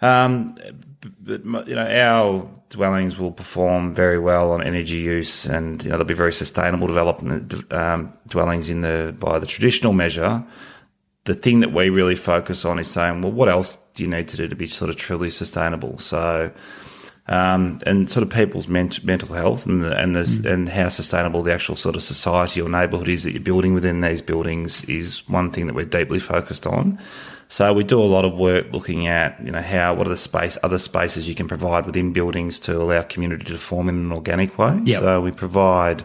[0.00, 0.56] Um,
[1.20, 5.96] but you know our dwellings will perform very well on energy use, and you know
[5.96, 10.44] they'll be very sustainable development um, dwellings in the by the traditional measure.
[11.24, 14.26] The thing that we really focus on is saying, well, what else do you need
[14.28, 15.98] to do to be sort of truly sustainable?
[15.98, 16.50] So
[17.32, 20.52] um, and sort of people's ment- mental health and the, and the, mm.
[20.52, 24.02] and how sustainable the actual sort of society or neighbourhood is that you're building within
[24.02, 26.98] these buildings is one thing that we're deeply focused on.
[27.48, 30.16] So we do a lot of work looking at you know how what are the
[30.16, 34.12] space other spaces you can provide within buildings to allow community to form in an
[34.12, 34.80] organic way.
[34.84, 35.00] Yep.
[35.00, 36.04] So we provide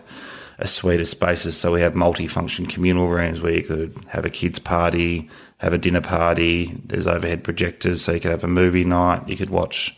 [0.60, 1.56] a suite of spaces.
[1.56, 5.78] So we have multi-function communal rooms where you could have a kids party, have a
[5.78, 6.74] dinner party.
[6.86, 9.28] There's overhead projectors, so you could have a movie night.
[9.30, 9.98] You could watch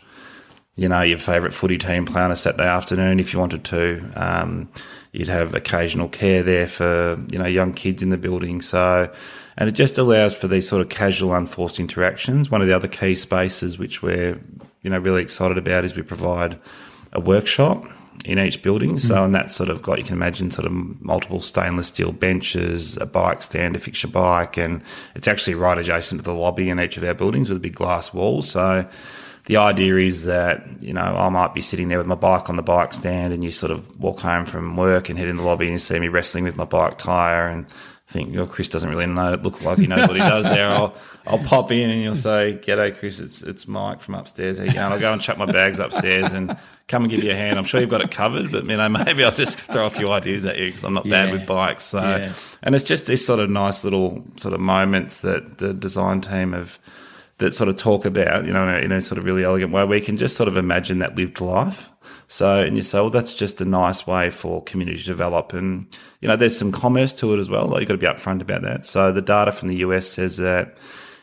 [0.80, 4.02] you know, your favourite footy team play on a Saturday afternoon if you wanted to.
[4.16, 4.66] Um,
[5.12, 8.62] you'd have occasional care there for, you know, young kids in the building.
[8.62, 9.12] So,
[9.58, 12.50] and it just allows for these sort of casual, unforced interactions.
[12.50, 14.40] One of the other key spaces which we're,
[14.80, 16.58] you know, really excited about is we provide
[17.12, 17.84] a workshop
[18.24, 18.98] in each building.
[18.98, 19.24] So, mm.
[19.26, 23.04] and that's sort of got, you can imagine sort of multiple stainless steel benches, a
[23.04, 24.56] bike stand to fix your bike.
[24.56, 24.82] And
[25.14, 27.74] it's actually right adjacent to the lobby in each of our buildings with a big
[27.74, 28.40] glass wall.
[28.40, 28.88] So,
[29.50, 32.54] the idea is that you know I might be sitting there with my bike on
[32.54, 35.42] the bike stand, and you sort of walk home from work and head in the
[35.42, 37.66] lobby and you see me wrestling with my bike tire, and
[38.06, 39.34] think, oh, Kris doesn't really know.
[39.34, 40.68] Look like he knows what he does there.
[40.68, 40.94] I'll
[41.26, 43.18] I'll pop in and you'll say, "G'day, Kris.
[43.18, 44.58] It's it's Mike from upstairs.
[44.58, 47.32] How you going?" I'll go and chuck my bags upstairs and come and give you
[47.32, 47.58] a hand.
[47.58, 50.12] I'm sure you've got it covered, but you know maybe I'll just throw a few
[50.12, 51.24] ideas at you because I'm not yeah.
[51.24, 51.82] bad with bikes.
[51.82, 52.34] So, yeah.
[52.62, 56.52] and it's just these sort of nice little sort of moments that the design team
[56.52, 56.78] have
[57.40, 60.00] that sort of talk about, you know, in a sort of really elegant way, we
[60.00, 61.90] can just sort of imagine that lived life.
[62.28, 65.52] So, and you say, well, that's just a nice way for community to develop.
[65.52, 65.86] And,
[66.20, 67.66] you know, there's some commerce to it as well.
[67.66, 68.86] Like you've got to be upfront about that.
[68.86, 70.76] So the data from the US says that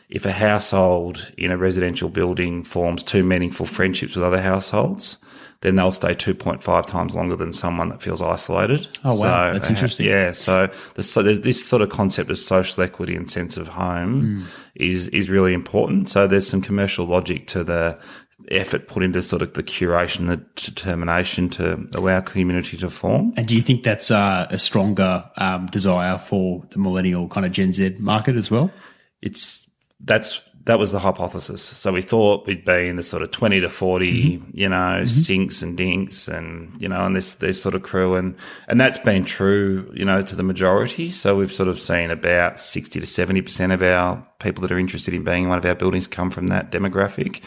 [0.08, 5.18] if a household in a residential building forms two meaningful friendships with other households,
[5.60, 8.86] then they'll stay 2.5 times longer than someone that feels isolated.
[9.04, 9.48] Oh, wow.
[9.48, 10.06] So, That's interesting.
[10.06, 10.32] Yeah.
[10.32, 14.22] So, the, so there's this sort of concept of social equity and sense of home
[14.22, 14.46] mm.
[14.76, 16.08] is, is really important.
[16.08, 17.98] So there's some commercial logic to the
[18.50, 23.34] effort put into sort of the curation, the determination to allow community to form.
[23.36, 27.52] And do you think that's uh, a stronger um, desire for the millennial kind of
[27.52, 28.70] Gen Z market as well?
[29.20, 29.67] It's,
[30.00, 31.62] that's that was the hypothesis.
[31.62, 34.08] So we thought we'd be in the sort of 20 to 40,
[34.38, 34.50] Mm-hmm.
[34.52, 38.16] you know, sinks and dinks and, you know, and this, this sort of crew.
[38.16, 41.10] And, and that's been true, you know, to the majority.
[41.10, 45.14] So we've sort of seen about 60 to 70% of our people that are interested
[45.14, 47.40] in being in one of our buildings come from that demographic.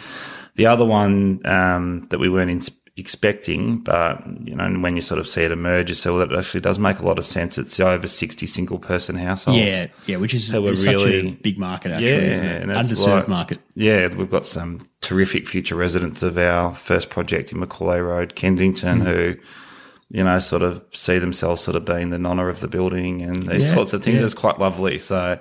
[0.56, 2.62] The other one, um, that we weren't in,
[2.98, 6.38] expecting, but you know, when you sort of see it emerge, you say, well, that
[6.38, 7.58] actually does make a lot of sense.
[7.58, 9.60] It's over 60 single person households.
[9.60, 12.68] Yeah, yeah, which is, So is such really- a big market, actually, Yeah, isn't it?
[12.68, 13.60] Underserved like- market.
[13.76, 19.02] Yeah, we've got some terrific future residents of our first project in Macaulay Road, Kensington,
[19.02, 19.06] Mm.
[19.06, 19.36] who,
[20.12, 23.44] you know, sort of see themselves sort of being the nonna of the building and
[23.48, 24.20] these Yeah, sorts of things.
[24.20, 24.26] yeah.
[24.26, 24.98] It's quite lovely.
[24.98, 25.38] So,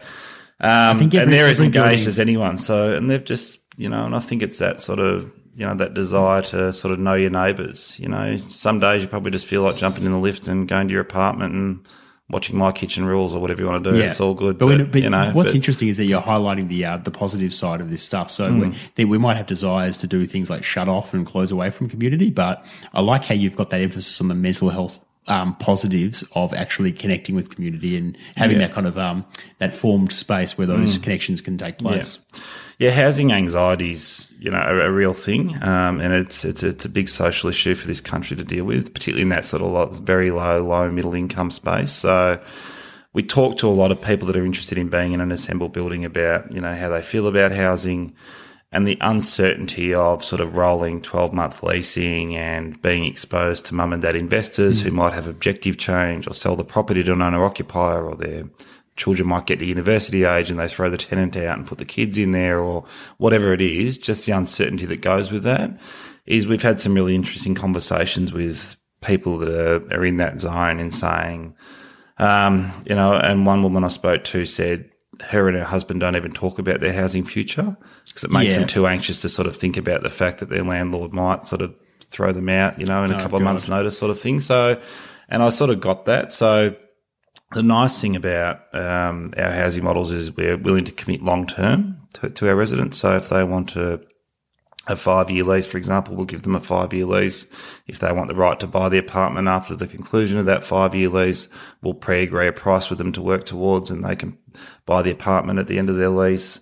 [0.61, 2.57] um, every- and they're as engaged building- as anyone.
[2.57, 5.75] So, and they've just, you know, and I think it's that sort of, you know,
[5.75, 7.99] that desire to sort of know your neighbours.
[7.99, 10.89] You know, some days you probably just feel like jumping in the lift and going
[10.89, 11.87] to your apartment and
[12.29, 13.99] watching My Kitchen Rules or whatever you want to do.
[13.99, 14.05] Yeah.
[14.11, 14.57] It's all good.
[14.57, 17.11] But, But, but you know, what's but- interesting is that you're highlighting the uh, the
[17.11, 18.31] positive side of this stuff.
[18.31, 18.71] So Hmm.
[18.97, 21.89] we, we might have desires to do things like shut off and close away from
[21.89, 25.05] community, but I like how you've got that emphasis on the mental health.
[25.29, 28.67] Um, positives of actually connecting with community and having Yeah.
[28.69, 29.25] that kind of um,
[29.59, 32.19] that formed space where those connections can take place.
[32.35, 32.41] Yeah,
[32.89, 37.09] housing anxiety's you know a, a real thing, um, and it's it's it's a big
[37.09, 40.31] social issue for this country to deal with, particularly in that sort of lot, very
[40.31, 41.93] low, low middle income space.
[41.93, 42.41] So
[43.13, 45.75] we talk to a lot of people that are interested in being in an assembled
[45.75, 48.15] building about you know how they feel about housing
[48.73, 53.93] and the uncertainty of sort of rolling 12 month leasing and being exposed to mum
[53.93, 57.45] and dad investors who might have objective change or sell the property to an owner
[57.45, 58.45] occupier or their
[59.01, 61.85] children might get to university age and they throw the tenant out and put the
[61.87, 62.85] kids in there or
[63.17, 65.71] whatever it is, just the uncertainty that goes with that
[66.27, 70.79] is we've had some really interesting conversations with people that are, are in that zone
[70.79, 71.55] and saying,
[72.19, 74.91] um, you know, and one woman I spoke to said
[75.23, 78.59] her and her husband don't even talk about their housing future because it makes Yeah.
[78.61, 81.63] them too anxious to sort of think about the fact that their landlord might sort
[81.63, 81.75] of
[82.11, 84.41] throw them out, you know, in a Oh, couple of months' notice, sort of thing.
[84.41, 84.79] So,
[85.29, 86.33] and I sort of got that.
[86.33, 86.75] So,
[87.53, 91.97] the nice thing about um, our housing models is we're willing to commit long term
[92.15, 92.99] to, to our residents.
[92.99, 94.01] So, if they want to
[94.87, 97.47] a five year lease, for example, we'll give them a five year lease.
[97.87, 100.95] If they want the right to buy the apartment after the conclusion of that five
[100.95, 101.49] year lease,
[101.83, 104.39] we'll pre agree a price with them to work towards and they can
[104.87, 106.61] buy the apartment at the end of their lease.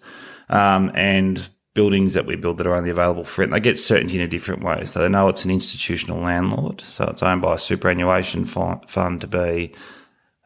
[0.49, 4.17] Um, and buildings that we build that are only available for rent, they get certainty
[4.17, 4.85] in a different way.
[4.85, 6.81] So they know it's an institutional landlord.
[6.81, 9.75] So it's owned by a superannuation fund to be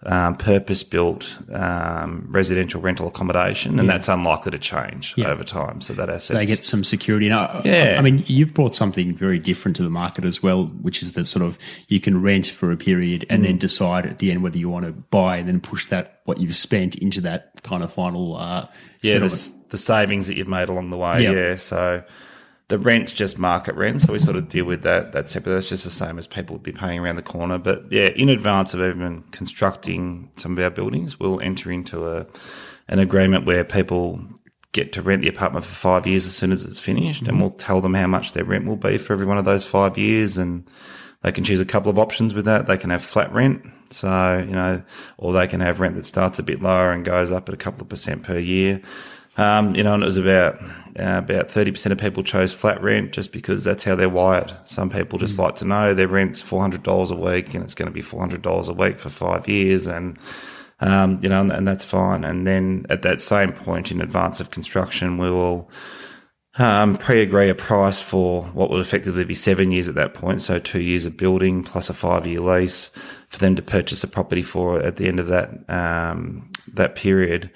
[0.04, 5.28] um, purpose built um, residential rental accommodation, and that's unlikely to change Yeah.
[5.28, 5.80] over time.
[5.80, 7.26] So that asset they get some security.
[7.28, 7.96] And I, Yeah.
[7.98, 11.26] I mean, you've brought something very different to the market as well, which is that
[11.26, 11.56] sort of
[11.88, 13.46] you can rent for a period and Mm.
[13.46, 16.40] then decide at the end whether you want to buy and then push that what
[16.40, 18.66] you've spent into that kind of final uh,
[19.02, 21.22] yeah, there's the savings that you've made along the way.
[21.22, 21.30] Yeah.
[21.32, 21.56] Yeah.
[21.56, 22.02] So
[22.72, 24.00] the rent's just market rent.
[24.00, 25.12] So we sort of deal with that.
[25.12, 25.52] That's separate.
[25.52, 27.58] That's just the same as people would be paying around the corner.
[27.58, 32.26] But yeah, in advance of even constructing some of our buildings, we'll enter into a,
[32.88, 34.24] an agreement where people
[34.72, 37.28] get to rent the apartment for five years as soon as it's finished.
[37.28, 39.66] And we'll tell them how much their rent will be for every one of those
[39.66, 40.38] five years.
[40.38, 40.66] And
[41.20, 42.68] they can choose a couple of options with that.
[42.68, 43.66] They can have flat rent.
[43.90, 44.82] So, you know,
[45.18, 47.58] or they can have rent that starts a bit lower and goes up at a
[47.58, 48.80] couple of percent per year.
[49.36, 50.60] Um, you know, and it was about
[50.98, 54.52] uh, about thirty percent of people chose flat rent just because that's how they're wired.
[54.64, 57.74] Some people just like to know their rent's four hundred dollars a week, and it's
[57.74, 60.18] going to be four hundred dollars a week for five years, and
[60.80, 62.24] um, you know, and, and that's fine.
[62.24, 65.70] And then at that same point in advance of construction, we will
[66.58, 70.42] um, pre-agree a price for what would effectively be seven years at that point.
[70.42, 72.90] So two years of building plus a five-year lease
[73.30, 77.50] for them to purchase a property for at the end of that um, that period.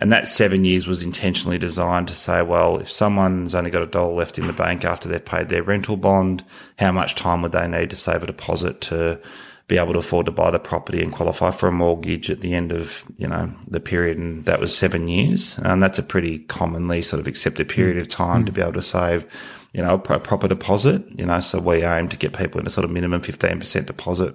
[0.00, 3.86] And that seven years was intentionally designed to say, well, if someone's only got a
[3.86, 6.42] dollar left in the bank after they've paid their rental bond,
[6.78, 9.20] how much time would they need to save a deposit to
[9.68, 12.54] be able to afford to buy the property and qualify for a mortgage at the
[12.54, 14.16] end of, you know, the period.
[14.16, 15.58] And that was seven years.
[15.58, 18.82] And that's a pretty commonly sort of accepted period of time to be able to
[18.82, 19.26] save,
[19.72, 22.70] you know, a proper deposit, you know, so we aim to get people in a
[22.70, 24.34] sort of minimum 15% deposit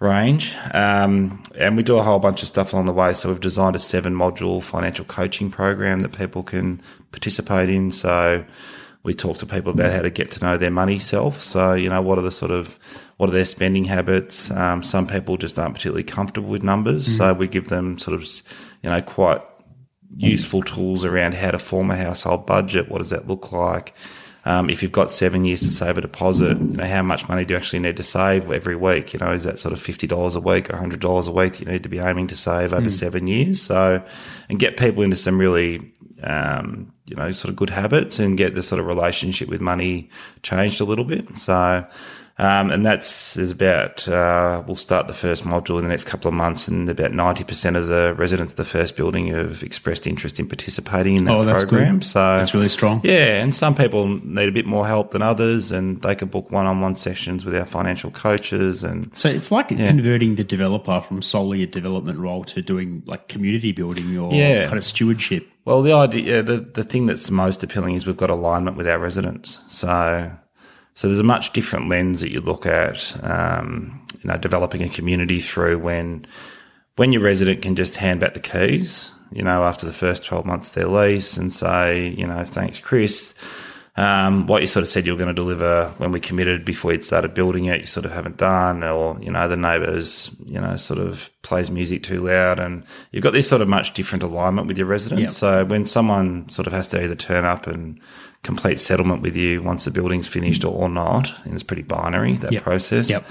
[0.00, 0.56] range.
[0.72, 3.14] Um, and we do a whole bunch of stuff along the way.
[3.14, 7.90] So we've designed a seven module financial coaching program that people can participate in.
[7.90, 8.44] So
[9.02, 11.40] we talk to people about how to get to know their money self.
[11.40, 12.78] So, you know, what are the sort of,
[13.16, 14.50] what are their spending habits?
[14.50, 17.16] Um, some people just aren't particularly comfortable with numbers.
[17.16, 18.24] So we give them sort of,
[18.82, 19.42] you know, quite
[20.16, 22.88] useful tools around how to form a household budget.
[22.88, 23.94] What does that look like?
[24.46, 27.44] Um, if you've got seven years to save a deposit, you know, how much money
[27.44, 29.14] do you actually need to save every week?
[29.14, 31.66] You know, is that sort of $50 a week or $100 a week that you
[31.66, 33.62] need to be aiming to save over seven years?
[33.62, 34.02] So,
[34.50, 35.92] and get people into some really
[36.22, 40.10] um, you know, sort of good habits and get the sort of relationship with money
[40.42, 41.36] changed a little bit.
[41.36, 41.86] So,
[42.38, 46.28] um, and that's is about, uh, we'll start the first module in the next couple
[46.28, 50.40] of months and about 90% of the residents of the first building have expressed interest
[50.40, 51.98] in participating in that Oh, that's program.
[51.98, 52.04] good.
[52.06, 53.00] So That's really strong.
[53.04, 53.40] Yeah.
[53.42, 56.96] And some people need a bit more help than others and they can book one-on-one
[56.96, 61.66] sessions with our financial coaches and So it's like converting the developer from solely a
[61.68, 64.66] development role to doing like community building or Yeah.
[64.66, 65.46] kind of stewardship.
[65.64, 68.98] Well, the idea, the the thing that's most appealing is we've got alignment with our
[68.98, 69.62] residents.
[69.68, 70.30] So,
[70.94, 74.88] so there's a much different lens that you look at, um, you know, developing a
[74.88, 76.26] community through when
[76.96, 80.46] when your resident can just hand back the keys, you know, after the first 12
[80.46, 83.34] months of their lease and say, you know, thanks, Kris.
[83.96, 86.92] Um, what you sort of said you were going to deliver when we committed before
[86.92, 90.60] you'd started building it, you sort of haven't done, or, you know, the neighbours, you
[90.60, 94.24] know, sort of plays music too loud and you've got this sort of much different
[94.24, 95.22] alignment with your residents.
[95.22, 95.30] Yep.
[95.30, 98.00] So when someone sort of has to either turn up and
[98.44, 102.34] complete settlement with you once the building's finished or, or not, and it's pretty binary,
[102.36, 102.62] that Yep.
[102.62, 103.24] process Yep.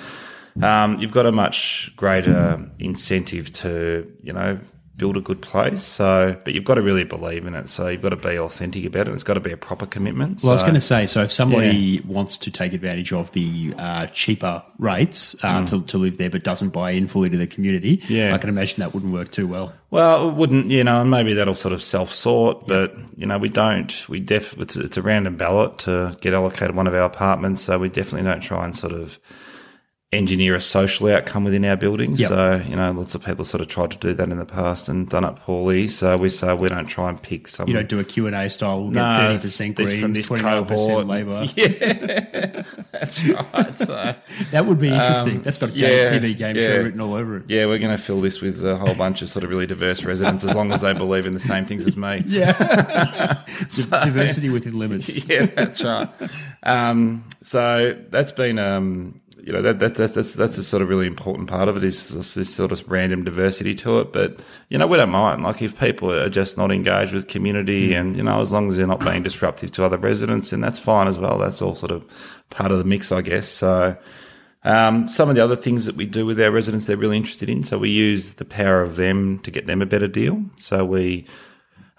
[0.61, 4.59] um, you've got a much greater incentive to, you know,
[4.95, 5.81] build a good place.
[5.81, 7.67] So, but you've got to really believe in it.
[7.67, 9.13] So you've got to be authentic about it.
[9.13, 10.41] It's got to be a proper commitment.
[10.43, 13.73] Well, I was going to say, so if somebody wants to take advantage of the
[13.77, 17.47] uh, cheaper rates uh, to, to live there but doesn't buy in fully to the
[17.47, 18.09] community, Mm.
[18.09, 18.35] Yeah.
[18.35, 19.73] I can imagine that wouldn't work too well.
[19.89, 23.49] Well, it wouldn't, you know, and maybe that'll sort of self-sort, but you know, we
[23.49, 27.61] don't, we def, it's, it's a random ballot to get allocated one of our apartments.
[27.61, 29.19] So we definitely don't try and sort of
[30.13, 32.15] engineer a social outcome within our building.
[32.15, 32.29] Yep.
[32.29, 34.87] So, you know, lots of people sort of tried to do that in the past
[34.89, 35.87] and done it poorly.
[35.87, 37.67] So we say we don't try and pick some.
[37.67, 41.05] You don't do a Q&A style, we'll get No, 30% this from this 29% cohort.
[41.07, 41.45] labour.
[41.55, 43.77] Yeah, that's right.
[43.77, 44.15] So.
[44.51, 45.41] That would be interesting.
[45.41, 46.67] That's got a game, Um, yeah, TV game yeah.
[46.67, 47.43] show written all over it.
[47.49, 50.03] Yeah, we're going to fill this with a whole bunch of sort of really diverse
[50.03, 52.21] residents as long as they believe in the same things as me.
[52.27, 55.25] Di- Diversity within limits.
[55.25, 56.09] yeah, that's right.
[56.63, 60.87] Um, so that's been, um, you know, that, that, that's, that's that's a sort of
[60.87, 64.13] really important part of it is this, this sort of random diversity to it.
[64.13, 65.43] But you know, we don't mind.
[65.43, 68.77] Like if people are just not engaged with community, and you know, as long as
[68.77, 71.37] they're not being disruptive to other residents, then that's fine as well.
[71.37, 72.07] That's all sort of
[72.51, 73.49] part of the mix, I guess.
[73.49, 73.97] So.
[74.65, 77.49] Um, some of the other things that we do with our residents, they're really interested
[77.49, 77.63] in.
[77.63, 80.41] So we use the power of them to get them a better deal.
[80.55, 81.25] So we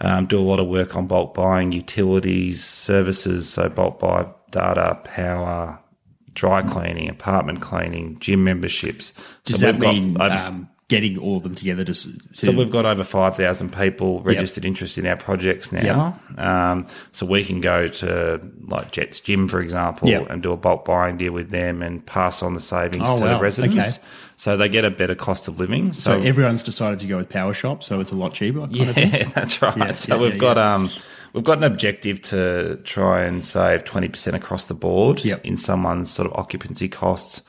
[0.00, 3.50] um, do a lot of work on bulk buying, utilities, services.
[3.50, 5.78] So bulk buy data, power,
[6.34, 9.12] dry cleaning, apartment cleaning, gym memberships.
[9.44, 12.52] Does so that we've mean over- um, getting all of them together to, to so
[12.52, 16.20] we've got over 5,000 people registered interest in our projects now.
[16.36, 20.28] Um, so we can go to like Jetts Gym, for example, Yep.
[20.28, 23.22] and do a bulk buying deal with them and pass on the savings Oh, to
[23.22, 23.36] wow.
[23.38, 23.98] the residents.
[23.98, 24.06] Okay.
[24.36, 25.94] So they get a better cost of living.
[25.94, 28.66] so So, everyone's decided to go with Powershop, so it's a lot cheaper.
[28.66, 29.10] Kind of thing.
[29.12, 29.76] yeah, that's right.
[29.78, 30.90] Yeah, so yeah, we've yeah, got um
[31.34, 35.44] we've got an objective to try and save 20% across the board Yep.
[35.44, 37.42] in someone's sort of occupancy costs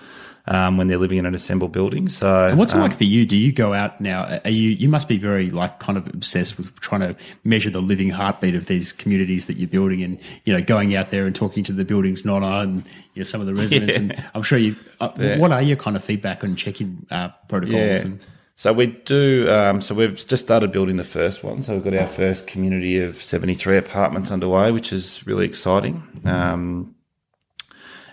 [0.47, 2.07] um, when they're living in an assembled building.
[2.07, 3.25] So And what's it um, like for you?
[3.25, 4.39] Do you go out now?
[4.43, 7.81] Are you you must be very like kind of obsessed with trying to measure the
[7.81, 11.35] living heartbeat of these communities that you're building, and you know going out there and
[11.35, 12.83] talking to the building's not and
[13.15, 13.97] you know, some of the residents.
[14.01, 14.75] And I'm sure you.
[14.99, 17.73] Uh, What are your kind of feedback on check-in uh, protocols?
[17.81, 18.01] Yeah.
[18.01, 18.19] And,
[18.57, 19.49] So we do.
[19.49, 21.61] Um, so we've just started building the first one.
[21.61, 26.01] So we've got our first community of seventy-three apartments underway, which is really exciting.
[26.23, 26.95] Um,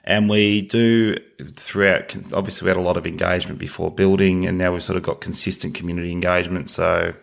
[0.05, 1.17] and we do
[1.55, 2.17] throughout.
[2.33, 5.21] Obviously, we had a lot of engagement before building, and now we've sort of got
[5.21, 6.71] consistent community engagement.
[6.71, 7.15] So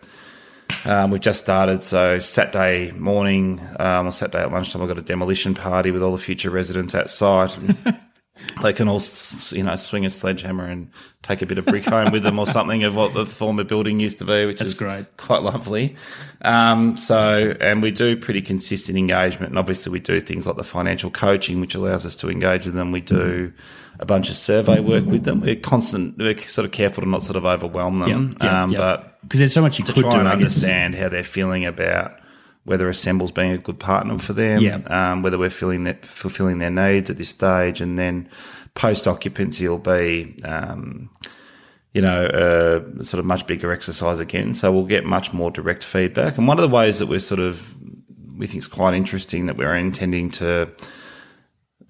[0.86, 1.82] um, we've just started.
[1.82, 6.12] So Saturday morning um, or Saturday at lunchtime, I've got a demolition party with all
[6.12, 7.54] the future residents at site.
[8.62, 9.00] they can all,
[9.50, 10.90] you know, swing a sledgehammer and
[11.22, 14.00] take a bit of brick home with them or something of what the former building
[14.00, 15.06] used to be, which That's is great.
[15.16, 15.96] quite lovely.
[16.42, 20.64] Um, so, and we do pretty consistent engagement, and obviously we do things like the
[20.64, 22.92] financial coaching, which allows us to engage with them.
[22.92, 23.52] We do
[23.98, 25.40] a bunch of survey work with them.
[25.42, 29.38] We're constant, we're sort of careful to not sort of overwhelm them, um, but because
[29.38, 30.18] there's so much you to could try do.
[30.20, 32.18] and understand how they're feeling about
[32.70, 34.78] whether Assemble's being a good partner for them, Yeah.
[34.86, 35.50] um, whether we're
[35.84, 38.28] that, fulfilling their needs at this stage, and then
[38.74, 41.10] post occupancy will be, um,
[41.92, 44.54] you know, a sort of much bigger exercise again.
[44.54, 46.38] So we'll get much more direct feedback.
[46.38, 47.74] And one of the ways that we're sort of
[48.36, 50.68] we think is quite interesting that we're intending to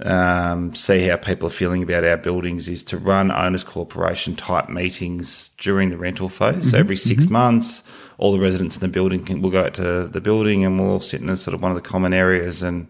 [0.03, 4.70] um, see how people are feeling about our buildings is to run owners corporation type
[4.70, 6.70] meetings during the rental phase.
[6.70, 7.83] So every 6 months
[8.21, 10.91] all the residents in the building can, will go out to the building and we'll
[10.91, 12.87] all sit in a sort of one of the common areas and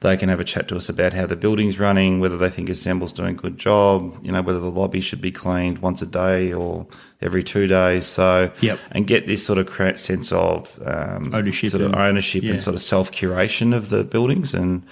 [0.00, 2.68] they can have a chat to us about how the building's running, whether they think
[2.68, 6.06] Assemble's doing a good job, you know, whether the lobby should be cleaned once a
[6.06, 6.86] day or
[7.22, 8.04] every two days.
[8.04, 8.78] So, Yep.
[8.90, 12.50] and get this sort of sense of um, Ownership sort of and- ownership yeah.
[12.52, 14.84] and sort of self curation of the buildings and.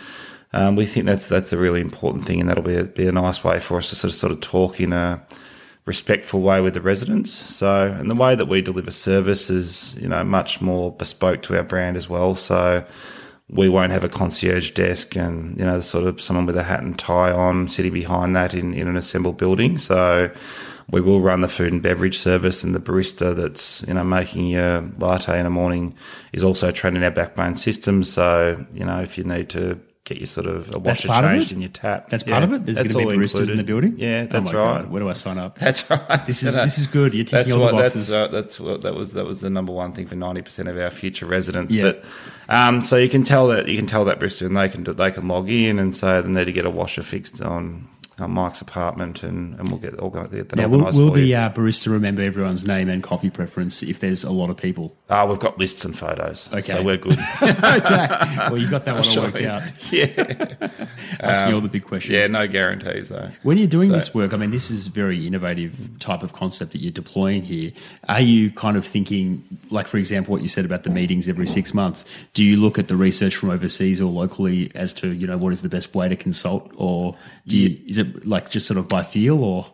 [0.54, 3.12] Um, we think that's that's a really important thing, and that'll be a, be a
[3.12, 5.22] nice way for us to sort of sort of talk in a
[5.84, 7.32] respectful way with the residents.
[7.32, 11.56] So, and the way that we deliver service is, you know, much more bespoke to
[11.56, 12.34] our brand as well.
[12.34, 12.84] So,
[13.52, 16.80] we won't have a concierge desk and you know sort of someone with a hat
[16.80, 19.76] and tie on sitting behind that in, in an assembled building.
[19.76, 20.30] So
[20.90, 24.46] we will run the food and beverage service and the barista that's you know making
[24.46, 25.94] your latte in the morning
[26.32, 28.04] is also trained in our backbone system.
[28.04, 31.24] So you know if you need to get your sort of a That's washer part
[31.24, 32.66] of changed in your tap, That's yeah, part of it.
[32.66, 33.94] There's going to be baristas in the building.
[33.98, 34.82] Yeah, Oh that's my right.
[34.82, 35.58] God, Where do I sign up?
[35.58, 36.26] That's right.
[36.26, 37.14] This is- this is good.
[37.14, 38.08] You're ticking all the boxes.
[38.08, 39.12] That's, uh, that's what that was.
[39.12, 41.74] That was the number one thing for ninety percent of our future residents.
[41.74, 41.82] Yeah.
[41.92, 42.04] But
[42.48, 44.92] um, so you can tell that you can tell that Bristol, and they can do,
[44.92, 47.88] they can log in and say they need to get a washer fixed on,
[48.18, 51.16] on Mike's apartment, and, and we'll get all get that Now, will, organised will for
[51.16, 54.94] the uh, barista remember everyone's name and coffee preference if there's a lot of people?
[55.10, 56.60] Ah, we've got lists and photos, Okay.
[56.62, 57.18] so we're good.
[57.42, 58.36] okay.
[58.50, 59.22] Well, you got that one all Sure.
[59.24, 59.62] worked out.
[59.92, 60.06] yeah,
[61.20, 62.18] Asking all the big questions.
[62.18, 63.28] yeah, no guarantees though.
[63.42, 66.72] When you're doing So- this work, I mean, this is very innovative type of concept
[66.72, 67.72] that you're deploying here.
[68.08, 71.46] Are you kind of thinking, like, for example, what you said about the meetings every
[71.46, 72.04] six months?
[72.34, 75.52] Do you look at the research from overseas or locally as to, you know, what
[75.52, 76.70] is the best way to consult?
[76.76, 77.14] Or
[77.46, 79.66] do you, is it like just sort of by feel or?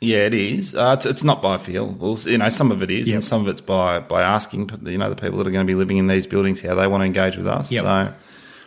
[0.00, 0.74] Yeah, it is.
[0.74, 1.86] Uh, it's, it's not by feel.
[1.88, 3.14] Well, you know, some of it is, Yep.
[3.14, 5.70] and some of it's by by asking, you know, the people that are going to
[5.70, 7.70] be living in these buildings how they want to engage with us.
[7.70, 7.84] Yep.
[7.84, 8.14] So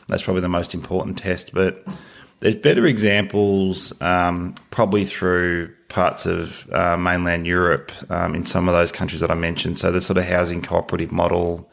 [0.08, 1.54] that's probably the most important test.
[1.54, 1.86] But
[2.40, 8.74] there's better examples, um, probably through parts of uh, mainland Europe, um, in some of
[8.76, 9.80] those countries that I mentioned.
[9.80, 11.70] So the sort of housing cooperative model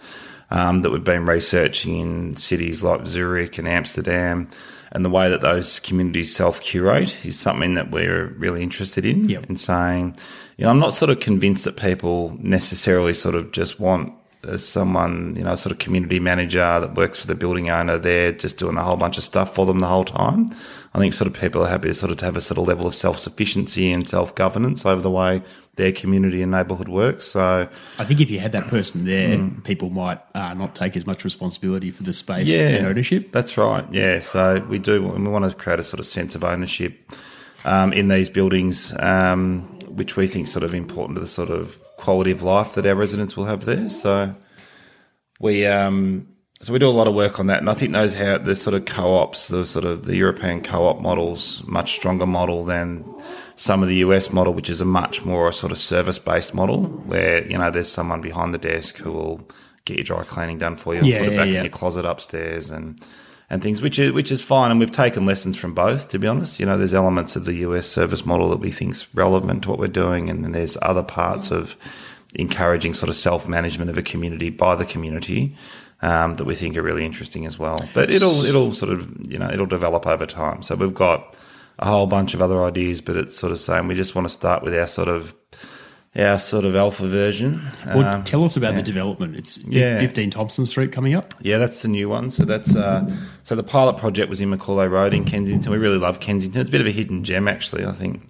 [0.50, 4.48] um, that we've been researching in cities like Zurich and Amsterdam.
[4.94, 9.28] And the way that those communities self curate is something that we're really interested in.
[9.28, 9.50] Yep.
[9.50, 10.16] In saying,
[10.58, 14.12] you know, I'm not sort of convinced that people necessarily sort of just want
[14.44, 18.32] as someone, you know, sort of community manager that works for the building owner there,
[18.32, 20.50] just doing a whole bunch of stuff for them the whole time.
[20.94, 22.86] I think sort of people are happy to sort of have a sort of level
[22.86, 25.42] of self sufficiency and self governance over the way
[25.76, 27.24] their community and neighbourhood works.
[27.24, 27.66] So
[27.98, 29.64] I think if you had that person there, Mm.
[29.64, 33.32] people might uh, not take as much responsibility for the space and ownership.
[33.32, 33.86] That's right.
[33.90, 34.20] Yeah.
[34.20, 37.10] So we do, and we want to create a sort of sense of ownership
[37.64, 41.48] um, in these buildings, um, which we think is sort of important to the sort
[41.48, 43.88] of quality of life that our residents will have there.
[43.88, 44.34] So
[45.40, 46.26] we, um,
[46.62, 48.54] so we do a lot of work on that, and I think those how the
[48.54, 53.04] sort of co-ops, the sort of the European co-op models, much stronger model than
[53.56, 57.44] some of the US model, which is a much more sort of service-based model, where
[57.48, 59.48] you know there's someone behind the desk who will
[59.84, 61.56] get your dry cleaning done for you, and Yeah, put it yeah, back yeah.
[61.56, 63.04] in your closet upstairs, and
[63.50, 66.10] and things, which is which is fine, and we've taken lessons from both.
[66.10, 69.12] To be honest, you know, there's elements of the US service model that we think's
[69.16, 71.74] relevant to what we're doing, and then there's other parts of
[72.34, 75.56] encouraging sort of self management of a community by the community
[76.02, 77.78] um, that we think are really interesting as well.
[77.94, 80.62] But it'll it'll sort of you know it'll develop over time.
[80.62, 81.34] So we've got
[81.78, 84.32] a whole bunch of other ideas, but it's sort of saying we just want to
[84.32, 85.34] start with our sort of
[86.14, 87.62] our sort of alpha version.
[87.86, 88.80] Well, Um, tell us about yeah.
[88.80, 89.34] the development.
[89.34, 89.98] It's Yeah.
[89.98, 91.32] 15 Thompson Street coming up.
[91.40, 92.30] Yeah, that's the new one.
[92.30, 93.10] So that's uh,
[93.42, 95.72] so the pilot project was in Macaulay Road in Kensington.
[95.72, 96.60] We really love Kensington.
[96.60, 97.86] It's a bit of a hidden gem, actually.
[97.86, 98.20] I think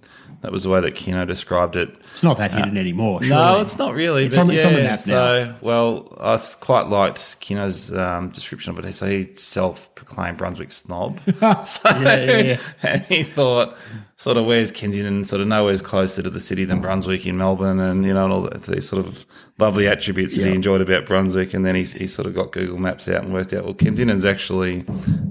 [0.43, 1.89] that was the way that Quino described it.
[2.13, 3.21] It's not that hidden anymore.
[3.23, 4.27] No, it's not really.
[4.27, 8.77] It's on the- it's on the map So, well, I quite liked Quino's um, description
[8.77, 8.93] of it.
[8.93, 11.21] So he self-proclaimed Brunswick snob.
[11.25, 12.59] so, Yeah, yeah, yeah.
[12.83, 13.75] And he thought,
[14.23, 15.25] sort of, where's Kensington?
[15.25, 18.33] Sort of nowhere's closer to the city than Brunswick in Melbourne, and you know, and
[18.33, 19.25] all that, these sort of
[19.59, 20.49] lovely attributes that Yeah.
[20.51, 21.53] he enjoyed about Brunswick.
[21.55, 24.25] And then he, he sort of got Google Maps out and worked out, well, Kensington's
[24.25, 24.83] actually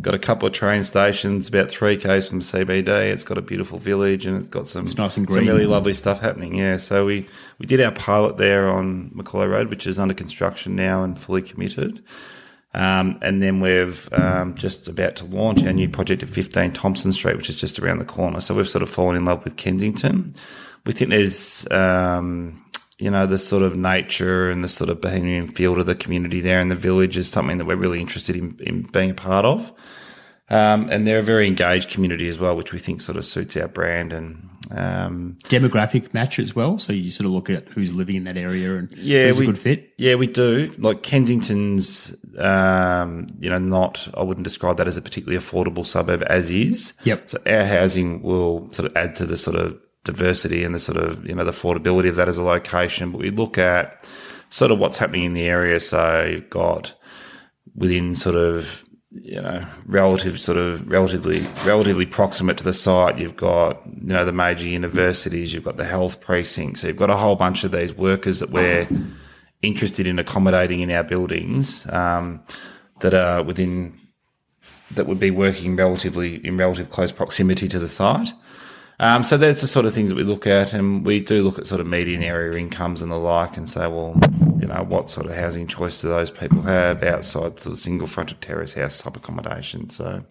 [0.01, 2.87] got a couple of train stations about three k's from CBD.
[3.11, 5.93] It's got a beautiful village, and it's got some It's nice and some really lovely
[5.93, 6.55] stuff happening.
[6.55, 7.27] Yeah, so we
[7.59, 11.41] we did our pilot there on Macaulay Road, which is under construction now and fully
[11.41, 12.01] committed.
[12.73, 17.11] Um, and then we've um, just about to launch our new project at 15 Thompson
[17.11, 18.39] Street, which is just around the corner.
[18.39, 20.33] So we've sort of fallen in love with Kensington.
[20.85, 22.63] We think there's, um,
[22.97, 26.39] you know, the sort of nature and the sort of bohemian feel to the community
[26.39, 29.45] there and the village is something that we're really interested in, in being a part
[29.45, 29.71] of.
[30.51, 33.55] Um, and they're a very engaged community as well, which we think sort of suits
[33.55, 36.77] our brand and um, demographic match as well.
[36.77, 39.45] So you sort of look at who's living in that area and yeah, who's we,
[39.45, 39.93] a good fit.
[39.97, 40.73] Yeah, we do.
[40.77, 44.09] Like Kensington's, um, you know, not.
[44.13, 46.95] I wouldn't describe that as a particularly affordable suburb as is.
[47.05, 47.29] Yep.
[47.29, 50.97] So our housing will sort of add to the sort of diversity and the sort
[50.97, 53.13] of you know the affordability of that as a location.
[53.13, 54.05] But we look at
[54.49, 55.79] sort of what's happening in the area.
[55.79, 56.93] So you've got
[57.73, 63.17] within sort of you know relative sort of relatively relatively proximate to the site.
[63.17, 65.53] You've got you know the major universities.
[65.53, 66.79] You've got the health precinct.
[66.79, 68.87] So you've got a whole bunch of these workers that we're
[69.61, 72.41] interested in accommodating in our buildings um,
[73.01, 73.99] that are within
[74.91, 78.33] that would be working relatively in relative close proximity to the site.
[79.01, 81.57] Um, so that's the sort of things that we look at, and we do look
[81.57, 84.15] at sort of median area incomes and the like, and say, well,
[84.59, 88.41] you know, what sort of housing choice do those people have outside the single fronted
[88.41, 89.89] terrace house type accommodation?
[89.89, 90.23] So,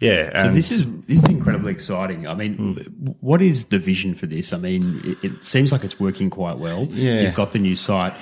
[0.00, 0.42] yeah.
[0.42, 2.26] So this is this is incredibly exciting.
[2.26, 2.74] I mean,
[3.20, 4.52] what is the vision for this?
[4.52, 6.86] I mean, it, it seems like it's working quite well.
[6.90, 7.20] Yeah.
[7.20, 8.12] you've got the new site.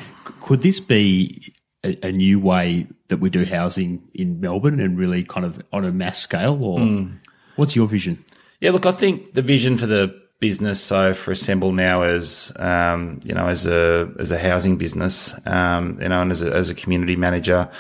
[0.43, 5.24] Could this be a, a new way that we do housing in Melbourne and really
[5.24, 6.62] kind of on a mass scale?
[6.62, 7.09] Or
[7.57, 8.22] what's your vision?
[8.61, 13.21] Yeah, look, I think the vision for the business, so for Assemble now as um,
[13.25, 16.69] you know, as a as a housing business, um, you know, and as a, as
[16.69, 17.71] a community manager,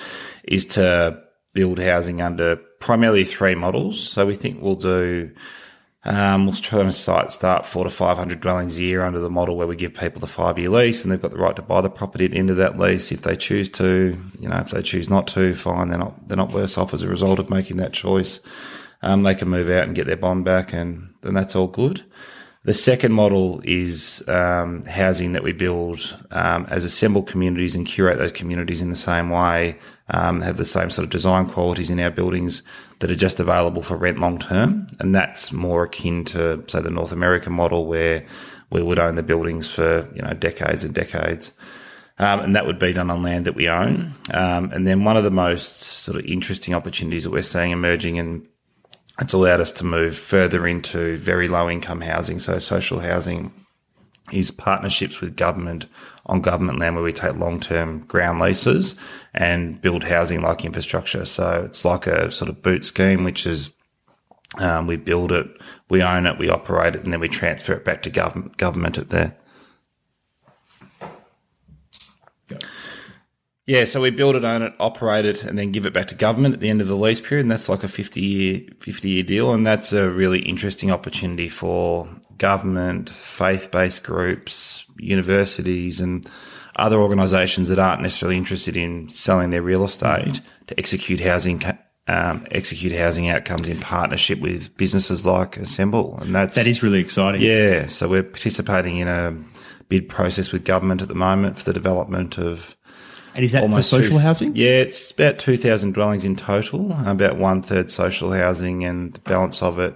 [0.44, 1.22] is to
[1.52, 4.00] build housing under primarily three models.
[4.00, 5.32] So we think we'll do.
[6.02, 9.28] Um, we'll try to site start four to five hundred dwellings a year under the
[9.28, 11.62] model where we give people the five year lease, and they've got the right to
[11.62, 14.18] buy the property at the end of that lease if they choose to.
[14.38, 15.88] You know, if they choose not to, fine.
[15.88, 18.40] They're not they're not worse off as a result of making that choice
[19.02, 22.02] um, they can move out and get their bond back, and then that's all good.
[22.62, 28.18] The second model is um, housing that we build um, as assembled communities and curate
[28.18, 29.78] those communities in the same way,
[30.10, 32.62] um, have the same sort of design qualities in our buildings
[32.98, 34.86] that are just available for rent long term.
[34.98, 38.26] And that's more akin to, say, the North American model where
[38.68, 41.52] we would own the buildings for, you know, decades and decades.
[42.18, 44.12] Um, and that would be done on land that we own.
[44.34, 48.18] Um, and then one of the most sort of interesting opportunities that we're seeing emerging
[48.18, 48.46] and
[49.20, 52.38] it's allowed us to move further into very low income housing.
[52.38, 53.52] So social housing
[54.32, 55.86] is partnerships with government
[56.26, 58.94] on government land where we take long term ground leases
[59.34, 61.24] and build housing like infrastructure.
[61.24, 63.70] So it's like a sort of BOOT scheme, which is
[64.58, 65.46] um, we build it,
[65.88, 68.98] we own it, we operate it, and then we transfer it back to government government
[68.98, 69.36] at there.
[73.70, 76.16] Yeah, so we build it, own it, operate it, and then give it back to
[76.16, 77.44] government at the end of the lease period.
[77.44, 79.54] And that's like a 50 year, 50 year deal.
[79.54, 86.28] And that's a really interesting opportunity for government, faith based groups, universities, and
[86.74, 91.62] other organisations that aren't necessarily interested in selling their real estate to execute housing.
[92.08, 96.98] Um, execute housing outcomes in partnership with businesses like Assemble, and that's That is really
[96.98, 97.40] exciting.
[97.40, 97.86] yeah.
[97.86, 99.36] So we're participating in a
[99.88, 102.76] bid process with government at the moment for the development of
[103.34, 104.56] And is that for social housing?
[104.56, 109.62] Yeah, it's about 2,000 dwellings in total, about one third social housing and the balance
[109.62, 109.94] of it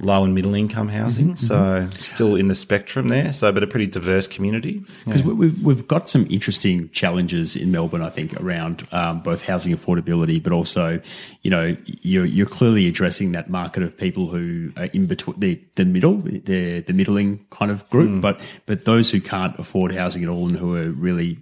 [0.00, 1.28] low and middle income housing.
[1.28, 1.90] Mm-hmm, so mm-hmm.
[1.90, 3.32] still in the spectrum there.
[3.32, 4.82] So, but a pretty diverse community.
[5.04, 9.74] Because we've we've got some interesting challenges in Melbourne, I think, around um, both housing
[9.74, 11.00] affordability, but also,
[11.42, 15.60] you know, you're you're clearly addressing that market of people who are in between the
[15.76, 18.20] the middle, the the middling kind of group, mm.
[18.20, 21.38] but but those who can't afford housing at all and who are really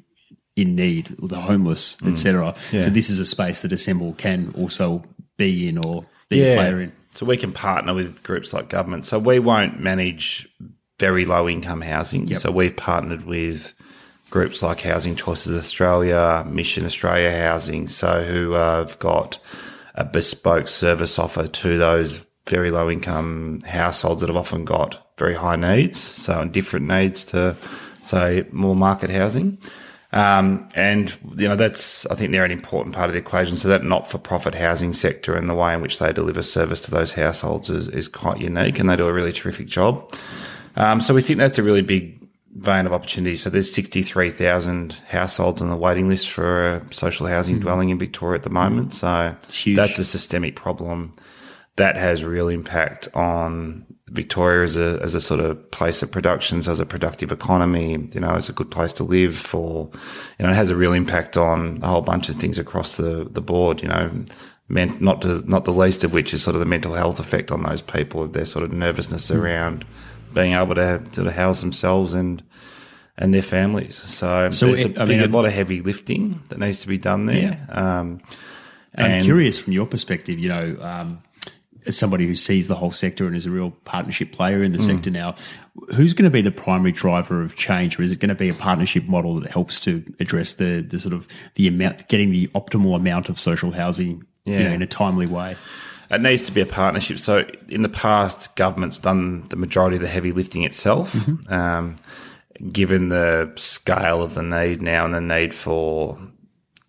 [0.57, 2.55] in need, the homeless, etc.
[2.71, 2.85] Mm.
[2.85, 5.03] So this is a space that Assemble can also
[5.37, 6.93] be in or be a player in.
[7.15, 9.05] So we can partner with groups like government.
[9.07, 10.49] So we won't manage
[10.99, 12.35] very low income housing.
[12.35, 13.75] So we've partnered with
[14.31, 19.39] groups like Housing Choices Australia, Mission Australia Housing, so who have got
[19.95, 25.35] a bespoke service offer to those very low income households that have often got very
[25.35, 27.57] high needs, so different needs to
[28.03, 29.59] say more market housing.
[30.13, 33.57] Um, and you know that's I think they're an important part of the equation.
[33.57, 37.13] So that not-for-profit housing sector and the way in which they deliver service to those
[37.13, 40.13] households is, is quite unique, and they do a really terrific job.
[40.77, 42.17] Um, so we think that's a really big
[42.55, 43.37] vein of opportunity.
[43.37, 48.39] So there's 63,000 households on the waiting list for a social housing dwelling in Victoria
[48.39, 48.95] at the moment.
[48.95, 49.35] So
[49.77, 51.15] that's a systemic problem
[51.77, 56.69] that has real impact on Victoria as a as a sort of place of productions,
[56.69, 59.91] as a productive economy, you know, as a good place to live for,
[60.39, 63.27] you know, it has a real impact on a whole bunch of things across the,
[63.31, 64.11] the board, you know,
[64.69, 67.51] meant not to, not the least of which is sort of the mental health effect
[67.51, 69.85] on those people, of their sort of nervousness around
[70.35, 72.43] being able to to house themselves and
[73.19, 73.97] and their families.
[73.97, 76.89] So, So there's it- a I mean, a lot of heavy lifting that needs to
[76.89, 77.59] be done there.
[77.71, 78.21] Um,
[78.97, 81.23] I'm and- curious from your perspective, you know, um,
[81.87, 84.79] as somebody who sees the whole sector and is a real partnership player in the
[84.79, 85.35] sector now,
[85.95, 88.49] who's going to be the primary driver of change, or is it going to be
[88.49, 92.49] a partnership model that helps to address the the sort of the amount, getting the
[92.49, 95.57] optimal amount of social housing, you know, in a timely way?
[96.11, 97.19] It needs to be a partnership.
[97.19, 101.15] So in the past, government's done the majority of the heavy lifting itself.
[101.51, 101.97] Um,
[102.73, 106.19] given the scale of the need now and the need for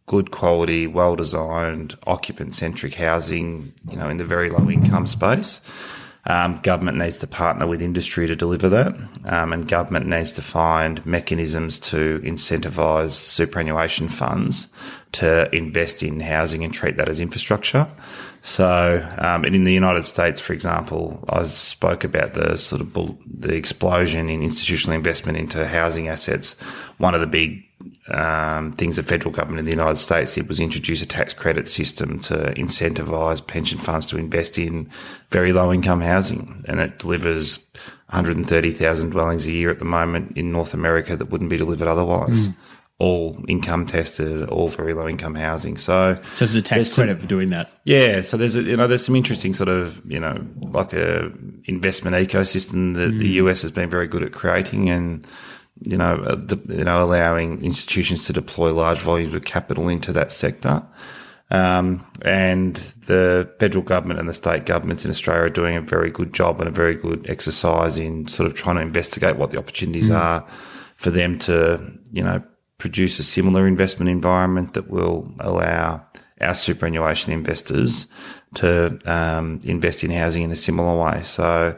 [0.08, 5.62] good quality, well designed, occupant centric housing, you know, in the very low income space.
[6.26, 8.94] Um, government needs to partner with industry to deliver that,
[9.26, 14.68] um, and government needs to find mechanisms to incentivise superannuation funds
[15.14, 17.88] to invest in housing and treat that as infrastructure.
[18.44, 22.92] So, um, and in the United States, for example, I spoke about the sort of
[22.92, 26.54] bull, the explosion in institutional investment into housing assets.
[26.98, 27.64] One of the big
[28.10, 31.68] um, things the federal government in the United States did was introduce a tax credit
[31.68, 34.90] system to incentivise pension funds to invest in
[35.30, 37.60] very low income housing, and it delivers
[38.10, 42.48] 130,000 dwellings a year at the moment in North America that wouldn't be delivered otherwise.
[42.48, 42.56] Mm.
[43.00, 45.78] All income tested, all very low income housing.
[45.78, 47.70] So, so there's a tax credit some, for doing that.
[47.84, 51.32] Yeah, so there's a, you know there's some interesting sort of you know like a
[51.66, 53.20] investment ecosystem that mm.
[53.20, 55.28] the US has been very good at creating, and
[55.84, 60.32] you know, uh, you know, allowing institutions to deploy large volumes of capital into that
[60.32, 60.84] sector.
[61.50, 62.76] Um, and
[63.06, 66.60] the federal government and the state governments in Australia are doing a very good job
[66.60, 70.20] and a very good exercise in sort of trying to investigate what the opportunities mm.
[70.20, 70.46] are
[70.98, 71.80] for them to,
[72.12, 72.44] you know,
[72.80, 76.06] produce a similar investment environment that will allow
[76.42, 78.08] our superannuation investors
[78.56, 81.24] to um, invest in housing in a similar way.
[81.24, 81.76] So,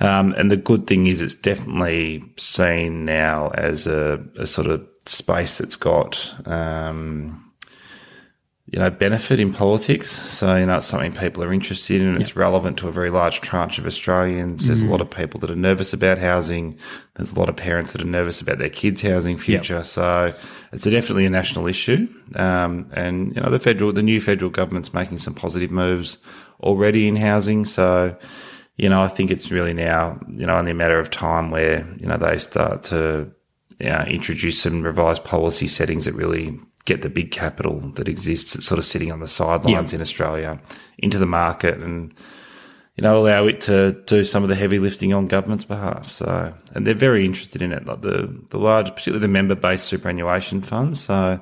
[0.00, 4.86] um, and the good thing is it's definitely seen now as a, a sort of
[5.06, 7.44] space that's got, um,
[8.66, 10.10] you know, benefit in politics.
[10.10, 12.08] So, you know, it's something people are interested in.
[12.08, 14.66] and It's relevant to a very large tranche of Australians.
[14.66, 14.88] There's mm-hmm.
[14.88, 16.78] a lot of people that are nervous about housing.
[17.16, 19.76] There's a lot of parents that are nervous about their kids' housing future.
[19.76, 19.86] Yep.
[19.86, 20.34] So
[20.72, 22.08] it's a definitely a national issue.
[22.36, 26.18] Um, and, you know, the federal, the new federal government's making some positive moves
[26.60, 27.64] already in housing.
[27.64, 28.16] So,
[28.78, 31.84] you know, I think it's really now, you know, only a matter of time where,
[31.98, 33.30] you know, they start to
[33.80, 38.54] you know, introduce some revised policy settings that really get the big capital that exists
[38.54, 39.96] that's sort of sitting on the sidelines yeah.
[39.96, 40.60] in Australia
[40.98, 42.14] into the market and,
[42.96, 46.08] you know, allow it to do some of the heavy lifting on government's behalf.
[46.08, 49.86] So, and they're very interested in it, like the, the large, particularly the member based
[49.86, 51.00] superannuation funds.
[51.00, 51.40] So,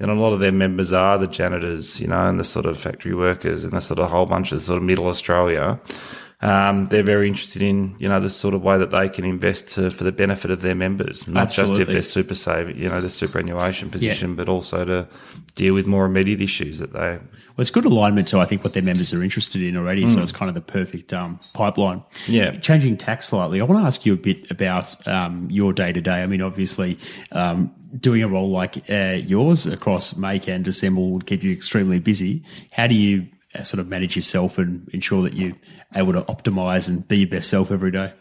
[0.00, 2.78] and a lot of their members are the janitors, you know, and the sort of
[2.78, 5.80] factory workers and the sort of whole bunch of sort of middle Australia
[6.40, 9.68] um, they're very interested in you know the sort of way that they can invest
[9.70, 11.76] to, for the benefit of their members, not Absolutely.
[11.76, 14.36] just if they're super saving, you know, the superannuation position, yeah.
[14.36, 15.08] but also to
[15.56, 17.18] deal with more immediate issues that they.
[17.18, 17.22] Well,
[17.58, 20.14] it's good alignment to I think what their members are interested in already, mm.
[20.14, 22.04] so it's kind of the perfect um, pipeline.
[22.28, 23.60] Yeah, changing tack slightly.
[23.60, 26.22] I want to ask you a bit about um, your day to day.
[26.22, 26.98] I mean, obviously.
[27.32, 31.98] Um, doing a role like uh, yours across Make and Assemble would keep you extremely
[31.98, 32.42] busy.
[32.70, 33.26] How do you
[33.62, 35.56] sort of manage yourself and ensure that you're
[35.94, 38.12] able to optimize and be your best self every day?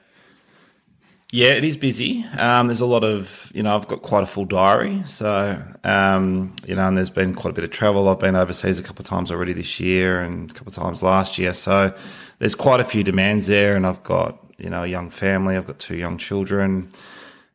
[1.34, 2.24] Yeah, it is busy.
[2.38, 5.04] Um, there's a lot of, you know, I've got quite a full diary.
[5.04, 8.08] So, um, you know, and there's been quite a bit of travel.
[8.08, 11.04] I've been overseas a couple of times already this year and a couple of times
[11.04, 11.54] last year.
[11.54, 11.94] So
[12.40, 13.76] there's quite a few demands there.
[13.76, 15.58] And I've got, you know, a young family.
[15.58, 16.94] I've got two young children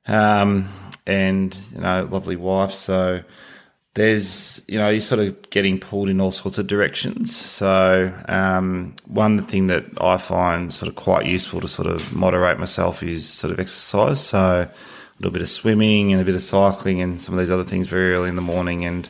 [0.06, 0.68] um,
[1.06, 2.72] and, you know, lovely wife.
[2.72, 3.22] So,
[3.94, 7.34] there's you know you're sort of getting pulled in all sorts of directions.
[7.36, 12.58] So um, one thing that I find sort of quite useful to sort of moderate
[12.58, 14.24] myself is sort of exercise.
[14.24, 14.70] So a
[15.18, 17.86] little bit of swimming and a bit of cycling and some of these other things
[17.86, 18.84] very early in the morning.
[18.84, 19.08] And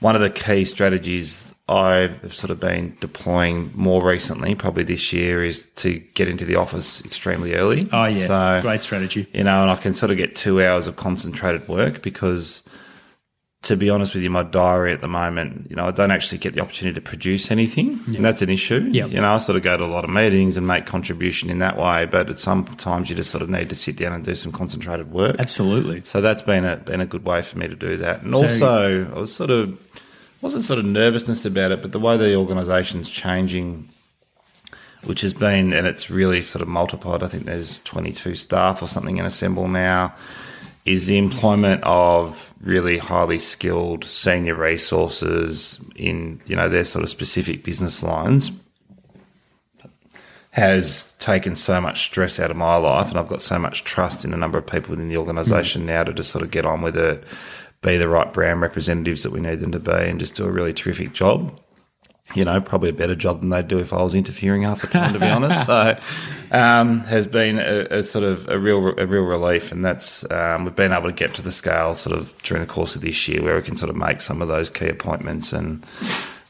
[0.00, 5.44] one of the key strategies I've sort of been deploying more recently, probably this year,
[5.44, 7.88] is to get into the office extremely early.
[7.92, 8.26] Oh yeah,
[8.58, 9.26] so, great strategy.
[9.32, 12.62] You know, and I can sort of get two hours of concentrated work because
[13.66, 16.38] to be honest with you, my diary at the moment, you know, I don't actually
[16.38, 18.16] get the opportunity to produce anything, yeah.
[18.16, 18.88] and that's an issue.
[18.92, 19.06] Yeah.
[19.06, 21.58] You know, I sort of go to a lot of meetings and make contribution in
[21.58, 24.24] that way, but at some times you just sort of need to sit down and
[24.24, 25.34] do some concentrated work.
[25.40, 26.02] Absolutely.
[26.04, 28.42] So that's been a been a good way for me to do that, and so,
[28.44, 29.76] also I was sort of
[30.40, 33.88] wasn't sort of nervousness about it, but the way the organisation's changing.
[35.04, 37.22] Which has been, and it's really sort of multiplied.
[37.22, 40.16] I think there's 22 staff or something in Assemble now
[40.86, 47.10] is the employment of really highly skilled senior resources in you know their sort of
[47.10, 48.52] specific business lines
[50.52, 54.24] has taken so much stress out of my life and I've got so much trust
[54.24, 55.86] in a number of people within the organisation mm.
[55.86, 57.22] now to just sort of get on with it,
[57.82, 60.50] be the right brand representatives that we need them to be and just do a
[60.50, 61.60] really terrific job
[62.34, 64.88] you know, probably a better job than they'd do if I was interfering half the
[64.88, 65.66] time, to be honest.
[65.66, 65.98] So,
[66.50, 70.64] um, has been a, a, sort of a real a real relief, and that's um,
[70.64, 73.28] we've been able to get to the scale sort of during the course of this
[73.28, 75.84] year where we can sort of make some of those key appointments, and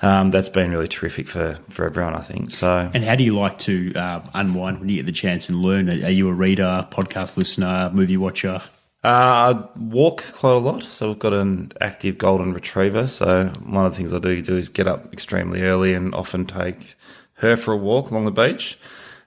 [0.02, 2.50] um, that's been really terrific for for everyone, I think.
[2.50, 5.58] So, and how do you like to uh, unwind when you get the chance and
[5.58, 5.88] learn?
[5.88, 8.62] Are you a reader, podcast listener, movie watcher?
[9.06, 13.06] Uh, I walk quite a lot, so we've got an active golden retriever.
[13.06, 16.44] So one of the things I do do is get up extremely early and often
[16.44, 16.96] take
[17.34, 18.76] her for a walk along the beach,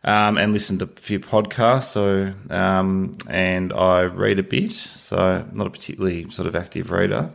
[0.04, 1.94] um, and listen to a few podcasts.
[1.94, 4.74] So um, and I read a bit.
[4.74, 7.32] So not a particularly sort of active reader.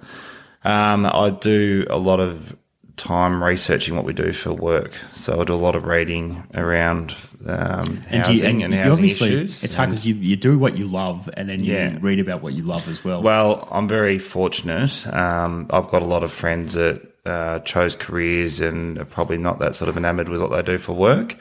[0.65, 2.55] Um, I do a lot of
[2.97, 4.93] time researching what we do for work.
[5.13, 7.15] So I do a lot of reading around
[7.47, 9.65] um, And, do you- housing and and, housing obviously, issues.
[9.65, 11.99] it's hard because you, you do what you love and then you Yeah.
[12.01, 13.21] read about what you love as well.
[13.23, 15.07] Well, I'm very fortunate.
[15.13, 19.59] Um, I've got a lot of friends that uh, chose careers and are probably not
[19.59, 21.37] that sort of enamored with what they do for work.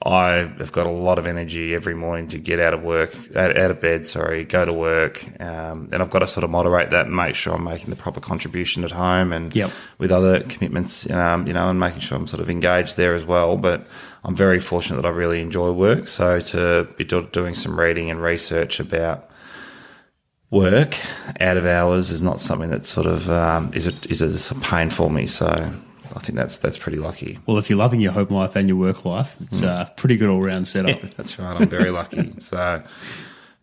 [0.00, 3.56] I have got a lot of energy every morning to get out of work, out,
[3.58, 5.24] out of bed, sorry, go to work.
[5.40, 7.96] Um, and I've got to sort of moderate that and make sure I'm making the
[7.96, 9.70] proper contribution at home and Yep.
[9.98, 13.24] with other commitments, um, you know, and making sure I'm sort of engaged there as
[13.24, 13.56] well.
[13.56, 13.86] But
[14.24, 16.06] I'm very fortunate that I really enjoy work.
[16.06, 19.28] So to be do- doing some reading and research about
[20.50, 20.96] work
[21.40, 24.90] out of hours is not something that sort of um, is a, is a pain
[24.90, 25.26] for me.
[25.26, 25.72] So
[26.14, 27.38] I think that's that's pretty lucky.
[27.46, 30.28] well, if you're loving your home life and your work life, it's a pretty good
[30.28, 31.00] all round setup.
[31.16, 31.60] That's right.
[31.60, 32.34] I'm very lucky.
[32.40, 32.82] So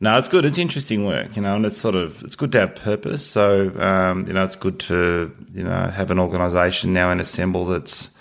[0.01, 0.45] no, it's good.
[0.45, 3.25] It's interesting work, you know, and it's sort of it's good to have purpose.
[3.25, 7.65] So um, you know, it's good to you know have an organisation now and Assemble
[7.65, 8.11] that's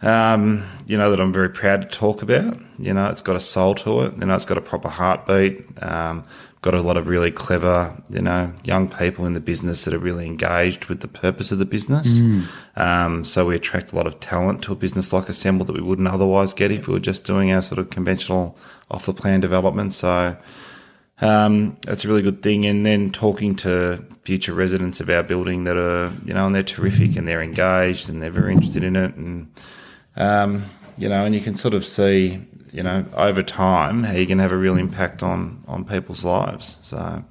[0.00, 2.58] um, you know that I'm very proud to talk about.
[2.78, 4.14] You know, it's got a soul to it.
[4.18, 5.66] You know, it's got a proper heartbeat.
[5.82, 6.24] Um,
[6.60, 9.98] got a lot of really clever, you know, young people in the business that are
[9.98, 12.20] really engaged with the purpose of the business.
[12.74, 15.80] Um, so we attract a lot of talent to a business like Assemble that we
[15.80, 18.56] wouldn't otherwise get if we were just doing our sort of conventional
[18.90, 19.94] off the plan development.
[19.94, 20.36] So
[21.20, 22.66] um, that's a really good thing.
[22.66, 26.62] And then talking to future residents of our building that are, you know, and they're
[26.64, 29.14] terrific and they're engaged and they're very interested in it.
[29.14, 29.52] And,
[30.16, 30.64] um,
[30.96, 32.40] you know, and you can sort of see,
[32.72, 36.76] you know, over time how you can have a real impact on, on people's lives.
[36.82, 37.24] So,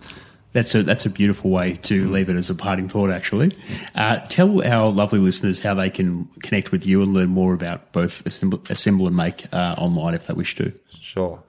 [0.54, 3.12] That's a that's a beautiful way to leave it as a parting thought.
[3.12, 3.52] Actually,
[3.94, 7.92] uh, tell our lovely listeners how they can connect with you and learn more about
[7.92, 10.72] both assemble, assemble and make uh, online if they wish to.
[11.00, 11.44] Sure.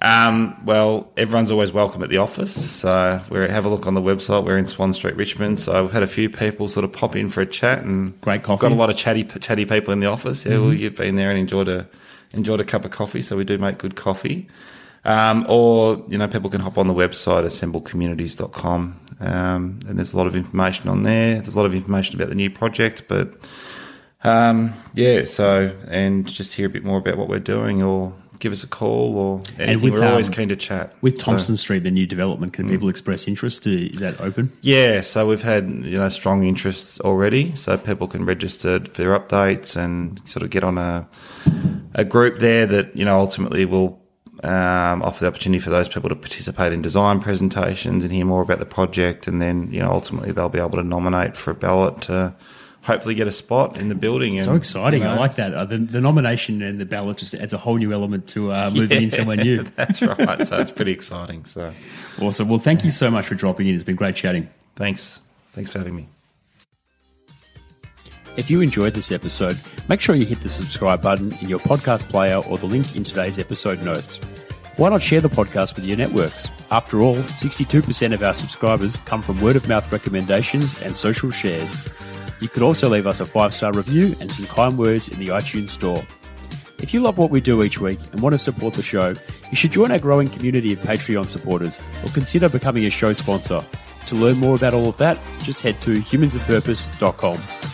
[0.00, 2.54] Um, well, everyone's always welcome at the office.
[2.54, 4.44] So we have a look on the website.
[4.44, 5.60] We're in Swan Street, Richmond.
[5.60, 8.42] So we've had a few people sort of pop in for a chat and Great
[8.42, 8.62] coffee.
[8.62, 10.44] Got a lot of chatty chatty people in the office.
[10.46, 11.86] Yeah, well, you've been there and enjoyed a
[12.36, 13.22] enjoyed a cup of coffee.
[13.22, 14.48] So we do make good coffee.
[15.04, 20.16] Um, or you know, people can hop on the website assemblecommunities.com, um, and there's a
[20.16, 21.40] lot of information on there.
[21.40, 23.34] There's a lot of information about the new project, but
[24.22, 25.24] um, yeah.
[25.24, 28.66] So and just hear a bit more about what we're doing, or give us a
[28.66, 29.82] call, or anything.
[29.92, 32.66] with, we're always um, keen to chat With So- Thompson Street, the new development, can
[32.66, 33.66] people express interest?
[33.66, 34.52] Is that open?
[34.62, 39.18] Yeah, so we've had you know strong interests already, so people can register for their
[39.18, 41.06] updates and sort of get on a
[41.94, 44.00] a group there that you know ultimately will
[44.42, 48.42] um, offer the opportunity for those people to participate in design presentations and hear more
[48.42, 51.54] about the project, and then you know ultimately they'll be able to nominate for a
[51.54, 52.34] ballot to
[52.82, 54.40] hopefully get a spot in the building.
[54.42, 55.02] So exciting!
[55.02, 55.54] you I like that.
[55.54, 58.70] Uh, the, the nomination and the ballot just adds a whole new element to uh,
[58.72, 59.62] moving in somewhere new.
[59.76, 60.18] That's right.
[60.44, 61.44] So it's pretty exciting.
[61.44, 61.72] So
[62.20, 62.48] Awesome.
[62.48, 63.74] Well, thank you so much for dropping in.
[63.74, 64.48] It's been great chatting.
[64.76, 65.20] thanks,
[65.52, 66.08] thanks for having me.
[68.36, 69.56] If you enjoyed this episode,
[69.88, 73.04] make sure you hit the subscribe button in your podcast player or the link in
[73.04, 74.16] today's episode notes.
[74.76, 76.48] Why not share the podcast with your networks?
[76.72, 81.88] After all, 62% of our subscribers come from word of mouth recommendations and social shares.
[82.40, 85.28] You could also leave us a five star review and some kind words in the
[85.28, 86.04] iTunes store.
[86.80, 89.14] If you love what we do each week and want to support the show,
[89.50, 93.64] you should join our growing community of Patreon supporters or consider becoming a show sponsor.
[94.06, 97.73] To learn more about all of that, just head to humansofpurpose.com.